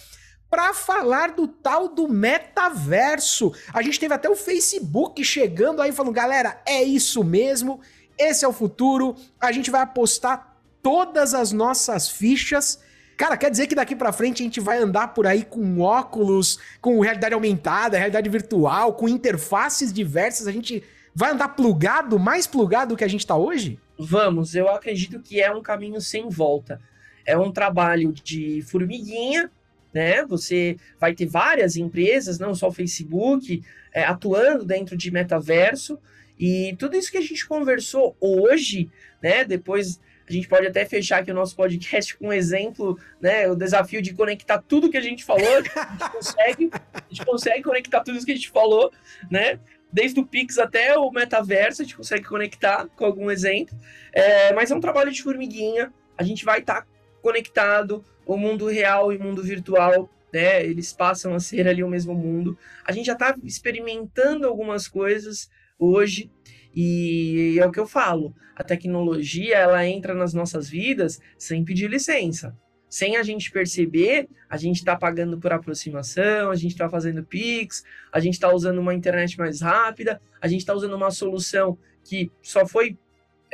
para 0.55 0.73
falar 0.73 1.31
do 1.31 1.49
tal 1.49 1.89
do 1.89 2.07
metaverso. 2.07 3.51
A 3.73 3.81
gente 3.81 3.99
teve 3.99 4.13
até 4.13 4.29
o 4.29 4.37
Facebook 4.37 5.21
chegando 5.21 5.81
aí 5.81 5.91
falando, 5.91 6.13
galera, 6.13 6.61
é 6.65 6.81
isso 6.81 7.25
mesmo, 7.25 7.81
esse 8.17 8.45
é 8.45 8.47
o 8.47 8.53
futuro, 8.53 9.17
a 9.37 9.51
gente 9.51 9.69
vai 9.69 9.81
apostar 9.81 10.55
todas 10.81 11.33
as 11.33 11.51
nossas 11.51 12.07
fichas. 12.07 12.79
Cara, 13.17 13.35
quer 13.35 13.51
dizer 13.51 13.67
que 13.67 13.75
daqui 13.75 13.97
para 13.97 14.13
frente 14.13 14.43
a 14.43 14.45
gente 14.45 14.61
vai 14.61 14.77
andar 14.77 15.09
por 15.09 15.27
aí 15.27 15.43
com 15.43 15.81
óculos, 15.81 16.57
com 16.79 17.01
realidade 17.01 17.33
aumentada, 17.33 17.97
realidade 17.97 18.29
virtual, 18.29 18.93
com 18.93 19.09
interfaces 19.09 19.91
diversas, 19.91 20.47
a 20.47 20.53
gente 20.53 20.81
vai 21.13 21.31
andar 21.31 21.49
plugado, 21.49 22.17
mais 22.17 22.47
plugado 22.47 22.93
do 22.93 22.97
que 22.97 23.03
a 23.03 23.09
gente 23.09 23.27
tá 23.27 23.35
hoje? 23.35 23.77
Vamos, 23.99 24.55
eu 24.55 24.69
acredito 24.69 25.19
que 25.19 25.41
é 25.41 25.53
um 25.53 25.61
caminho 25.61 25.99
sem 25.99 26.29
volta. 26.29 26.79
É 27.25 27.37
um 27.37 27.51
trabalho 27.51 28.13
de 28.13 28.61
formiguinha, 28.61 29.51
né? 29.95 30.25
Você 30.25 30.75
vai 30.99 31.15
ter 31.15 31.25
várias 31.25 31.77
empresas, 31.77 32.37
não 32.37 32.53
só 32.53 32.67
o 32.67 32.71
Facebook, 32.73 33.63
é, 33.93 34.03
atuando 34.03 34.65
dentro 34.65 34.97
de 34.97 35.09
metaverso. 35.09 35.97
E 36.37 36.75
tudo 36.77 36.97
isso 36.97 37.09
que 37.09 37.17
a 37.17 37.21
gente 37.21 37.47
conversou 37.47 38.13
hoje, 38.19 38.89
né? 39.23 39.45
Depois 39.45 40.01
a 40.27 40.33
gente 40.33 40.49
pode 40.49 40.67
até 40.67 40.83
fechar 40.85 41.21
aqui 41.21 41.31
o 41.31 41.35
nosso 41.35 41.55
podcast 41.55 42.17
com 42.17 42.27
um 42.27 42.33
exemplo, 42.33 42.99
né? 43.21 43.47
O 43.47 43.55
desafio 43.55 44.01
de 44.01 44.13
conectar 44.13 44.61
tudo 44.67 44.89
que 44.89 44.97
a 44.97 45.01
gente 45.01 45.23
falou. 45.23 45.47
A 45.47 45.61
gente 45.61 46.11
consegue, 46.11 46.69
a 46.93 47.01
gente 47.09 47.25
consegue 47.25 47.63
conectar 47.63 48.01
tudo 48.01 48.17
isso 48.17 48.25
que 48.25 48.33
a 48.33 48.35
gente 48.35 48.49
falou, 48.49 48.91
né? 49.31 49.61
Desde 49.93 50.19
o 50.19 50.25
Pix 50.25 50.57
até 50.57 50.97
o 50.97 51.09
metaverso, 51.09 51.81
a 51.81 51.85
gente 51.85 51.95
consegue 51.95 52.25
conectar 52.25 52.85
com 52.97 53.05
algum 53.05 53.31
exemplo. 53.31 53.77
É, 54.11 54.51
mas 54.51 54.71
é 54.71 54.75
um 54.75 54.81
trabalho 54.81 55.09
de 55.09 55.23
formiguinha. 55.23 55.93
A 56.17 56.23
gente 56.23 56.43
vai 56.43 56.59
estar 56.59 56.81
tá 56.81 56.87
conectado 57.21 58.03
o 58.25 58.37
mundo 58.37 58.67
real 58.67 59.11
e 59.11 59.17
o 59.17 59.23
mundo 59.23 59.43
virtual, 59.43 60.09
né? 60.33 60.65
Eles 60.65 60.91
passam 60.91 61.33
a 61.33 61.39
ser 61.39 61.67
ali 61.67 61.83
o 61.83 61.89
mesmo 61.89 62.13
mundo. 62.13 62.57
A 62.85 62.91
gente 62.91 63.05
já 63.05 63.13
está 63.13 63.35
experimentando 63.43 64.47
algumas 64.47 64.87
coisas 64.87 65.49
hoje 65.77 66.29
e 66.75 67.57
é 67.59 67.65
o 67.65 67.71
que 67.71 67.79
eu 67.79 67.87
falo. 67.87 68.35
A 68.55 68.63
tecnologia 68.63 69.57
ela 69.57 69.85
entra 69.87 70.13
nas 70.13 70.33
nossas 70.33 70.69
vidas 70.69 71.21
sem 71.37 71.63
pedir 71.63 71.89
licença. 71.89 72.55
Sem 72.89 73.17
a 73.17 73.23
gente 73.23 73.51
perceber, 73.51 74.29
a 74.49 74.57
gente 74.57 74.77
está 74.77 74.95
pagando 74.95 75.37
por 75.37 75.51
aproximação, 75.51 76.49
a 76.49 76.55
gente 76.55 76.71
está 76.71 76.87
fazendo 76.89 77.25
Pix, 77.25 77.83
a 78.11 78.19
gente 78.19 78.35
está 78.35 78.53
usando 78.53 78.77
uma 78.77 78.93
internet 78.93 79.37
mais 79.37 79.59
rápida, 79.59 80.21
a 80.39 80.47
gente 80.47 80.61
está 80.61 80.73
usando 80.73 80.95
uma 80.95 81.11
solução 81.11 81.77
que 82.03 82.31
só 82.41 82.65
foi 82.65 82.97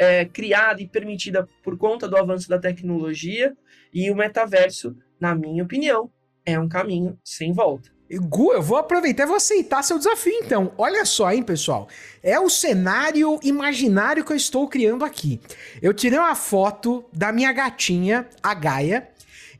é, 0.01 0.25
criada 0.25 0.81
e 0.81 0.87
permitida 0.87 1.47
por 1.63 1.77
conta 1.77 2.07
do 2.07 2.17
avanço 2.17 2.49
da 2.49 2.57
tecnologia, 2.57 3.55
e 3.93 4.09
o 4.09 4.15
metaverso, 4.15 4.97
na 5.19 5.35
minha 5.35 5.63
opinião, 5.63 6.09
é 6.43 6.59
um 6.59 6.67
caminho 6.67 7.19
sem 7.23 7.53
volta. 7.53 7.91
Gu, 8.11 8.51
eu 8.51 8.63
vou 8.63 8.77
aproveitar 8.77 9.23
e 9.23 9.27
vou 9.27 9.35
aceitar 9.35 9.83
seu 9.83 9.99
desafio, 9.99 10.33
então. 10.43 10.73
Olha 10.75 11.05
só, 11.05 11.31
hein, 11.31 11.43
pessoal. 11.43 11.87
É 12.23 12.39
o 12.39 12.49
cenário 12.49 13.39
imaginário 13.43 14.25
que 14.25 14.31
eu 14.31 14.35
estou 14.35 14.67
criando 14.67 15.05
aqui. 15.05 15.39
Eu 15.83 15.93
tirei 15.93 16.17
uma 16.17 16.35
foto 16.35 17.05
da 17.13 17.31
minha 17.31 17.53
gatinha, 17.53 18.27
a 18.41 18.55
Gaia, 18.55 19.07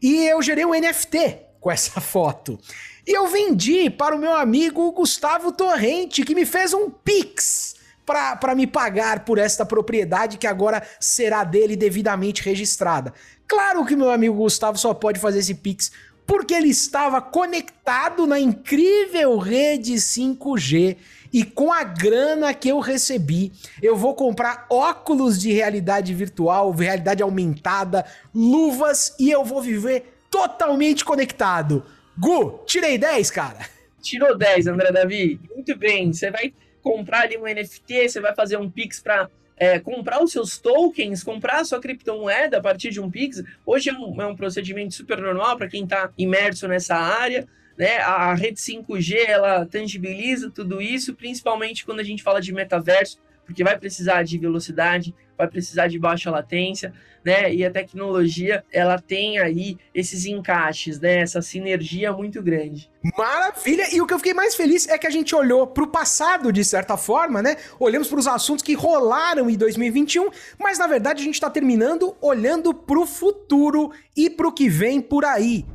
e 0.02 0.26
eu 0.26 0.42
gerei 0.42 0.66
um 0.66 0.74
NFT 0.74 1.38
com 1.60 1.70
essa 1.70 2.02
foto. 2.02 2.60
E 3.06 3.16
eu 3.16 3.28
vendi 3.28 3.92
para 3.92 4.16
o 4.16 4.20
meu 4.20 4.34
amigo 4.34 4.92
Gustavo 4.92 5.52
Torrente, 5.52 6.26
que 6.26 6.34
me 6.34 6.48
fez 6.48 6.74
um 6.74 6.90
Pix 6.90 7.71
para 8.06 8.56
me 8.56 8.68
pagar 8.68 9.26
por 9.26 9.38
esta 9.38 9.66
propriedade 9.66 10.38
que 10.38 10.48
agora 10.48 10.84
será 11.00 11.44
dele 11.44 11.76
devidamente 11.76 12.42
registrada. 12.42 13.14
Claro 13.48 13.86
que 13.86 13.96
meu 13.96 14.12
amigo 14.12 14.36
Gustavo 14.36 14.78
só 14.78 14.94
pode 14.94 15.20
fazer 15.20 15.40
esse 15.40 15.56
Pix 15.56 15.92
porque 16.26 16.54
ele 16.54 16.70
estava 16.70 17.22
conectado 17.22 18.26
na 18.26 18.40
incrível 18.40 19.38
rede 19.38 19.96
5G 19.96 20.96
e 21.34 21.44
com 21.44 21.72
a 21.72 21.84
grana 21.84 22.54
que 22.54 22.70
eu 22.70 22.80
recebi, 22.80 23.52
eu 23.82 23.96
vou 23.96 24.14
comprar 24.14 24.66
óculos 24.70 25.40
de 25.40 25.52
realidade 25.52 26.14
virtual, 26.14 26.72
realidade 26.72 27.24
aumentada, 27.24 28.06
luvas 28.34 29.16
e 29.20 29.32
eu 29.32 29.44
vou 29.44 29.62
viver 29.62 30.14
totalmente 30.30 31.06
conectado. 31.06 31.86
Gu, 32.18 32.64
tirei 32.66 32.98
10, 32.98 33.32
cara. 33.32 33.60
Tirou 34.02 34.38
10, 34.38 34.68
André 34.68 34.92
Davi. 34.92 35.40
Muito 35.54 35.78
bem. 35.78 36.12
Você 36.12 36.32
vai 36.32 36.54
comprar 36.82 37.22
ali 37.22 37.38
um 37.38 37.44
NFT, 37.44 38.10
você 38.10 38.20
vai 38.20 38.34
fazer 38.34 38.58
um 38.58 38.70
Pix 38.70 39.00
para 39.00 39.30
é, 39.58 39.80
comprar 39.80 40.24
os 40.24 40.32
seus 40.32 40.58
tokens, 40.58 41.24
comprar 41.24 41.60
a 41.60 41.66
sua 41.66 41.80
criptomoeda 41.80 42.58
a 42.58 42.62
partir 42.62 42.90
de 42.90 43.00
um 43.00 43.12
Pix. 43.12 43.44
Hoje 43.66 43.90
é 43.90 43.94
um, 43.94 44.22
é 44.22 44.26
um 44.26 44.36
procedimento 44.36 44.94
super 44.94 45.20
normal 45.20 45.56
para 45.58 45.68
quem 45.68 45.84
está 45.84 46.12
imerso 46.18 46.68
nessa 46.68 46.96
área. 46.96 47.48
Né? 47.78 47.98
A 47.98 48.34
rede 48.34 48.60
5G 48.60 49.16
ela 49.28 49.66
tangibiliza 49.66 50.50
tudo 50.50 50.82
isso, 50.82 51.14
principalmente 51.14 51.86
quando 51.86 52.00
a 52.00 52.04
gente 52.04 52.24
fala 52.24 52.42
de 52.42 52.52
metaverso, 52.52 53.20
porque 53.46 53.64
vai 53.64 53.78
precisar 53.78 54.24
de 54.24 54.38
velocidade, 54.38 55.14
vai 55.42 55.48
precisar 55.48 55.88
de 55.88 55.98
baixa 55.98 56.30
latência, 56.30 56.94
né? 57.26 57.54
E 57.54 57.66
a 57.66 57.72
tecnologia, 57.72 58.64
ela 58.72 59.00
tem 59.00 59.40
aí 59.40 59.78
esses 59.94 60.26
encaixes, 60.26 61.00
né? 61.00 61.20
Essa 61.20 61.42
sinergia 61.42 62.14
muito 62.14 62.42
grande. 62.42 62.90
Maravilha! 63.18 63.94
E 63.94 64.00
o 64.00 64.06
que 64.06 64.14
eu 64.14 64.20
fiquei 64.20 64.34
mais 64.34 64.56
feliz 64.56 64.88
é 64.88 64.98
que 64.98 65.08
a 65.08 65.10
gente 65.10 65.36
olhou 65.36 65.66
para 65.66 65.84
o 65.84 65.88
passado, 65.88 66.52
de 66.52 66.64
certa 66.64 66.96
forma, 66.96 67.42
né? 67.42 67.58
Olhamos 67.80 68.08
para 68.08 68.20
os 68.20 68.28
assuntos 68.28 68.64
que 68.64 68.74
rolaram 68.74 69.50
em 69.50 69.58
2021, 69.58 70.30
mas 70.60 70.78
na 70.78 70.88
verdade 70.88 71.22
a 71.22 71.26
gente 71.26 71.36
está 71.36 71.50
terminando 71.50 72.16
olhando 72.22 72.74
para 72.74 73.00
o 73.00 73.06
futuro 73.06 73.92
e 74.16 74.30
para 74.30 74.48
o 74.48 74.52
que 74.52 74.70
vem 74.70 75.02
por 75.02 75.26
aí. 75.26 75.66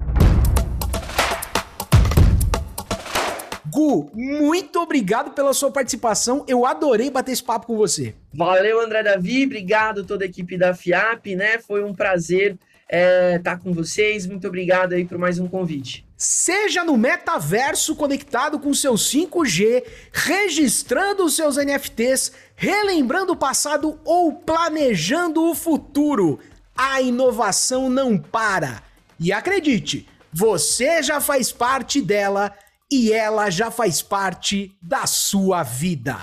Gu, 3.77 4.11
muito 4.15 4.81
obrigado 4.81 5.33
pela 5.33 5.53
sua 5.53 5.71
participação. 5.71 6.47
Eu 6.49 6.65
adorei 6.65 7.11
bater 7.11 7.33
esse 7.33 7.43
papo 7.43 7.67
com 7.67 7.77
você. 7.77 8.15
Valeu, 8.33 8.81
André 8.81 9.03
Davi. 9.03 9.45
Obrigado 9.45 10.03
toda 10.03 10.25
a 10.25 10.27
equipe 10.27 10.57
da 10.57 10.75
FIAP, 10.75 11.37
né? 11.37 11.59
Foi 11.59 11.85
um 11.85 11.95
prazer 11.95 12.53
estar 12.53 12.59
é, 12.89 13.39
tá 13.39 13.55
com 13.55 13.75
vocês. 13.75 14.27
Muito 14.27 14.49
obrigado 14.49 14.95
aí 14.95 15.05
por 15.05 15.19
mais 15.19 15.39
um 15.39 15.47
convite. 15.47 16.07
Seja 16.17 16.85
no 16.85 16.97
metaverso 16.97 17.95
conectado 17.95 18.59
com 18.59 18.73
seu 18.73 18.95
5G, 18.95 19.85
registrando 20.11 21.27
os 21.27 21.37
seus 21.37 21.59
NFTs, 21.59 22.33
relembrando 22.55 23.35
o 23.35 23.37
passado 23.37 24.01
ou 24.07 24.33
planejando 24.33 25.45
o 25.45 25.55
futuro. 25.55 26.41
A 26.75 27.03
inovação 27.03 27.91
não 27.91 28.17
para. 28.17 28.83
E 29.21 29.35
acredite, 29.35 30.09
você 30.33 31.03
já 31.03 31.21
faz 31.21 31.53
parte 31.53 32.01
dela 32.01 32.55
e 32.91 33.13
ela 33.13 33.51
já 33.51 33.71
faz 33.71 34.01
parte 34.03 34.77
da 34.81 35.07
sua 35.07 35.63
vida. 35.63 36.17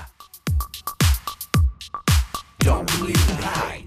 Don't 2.59 2.85
believe 2.97 3.19
the 3.27 3.33
hype. 3.41 3.82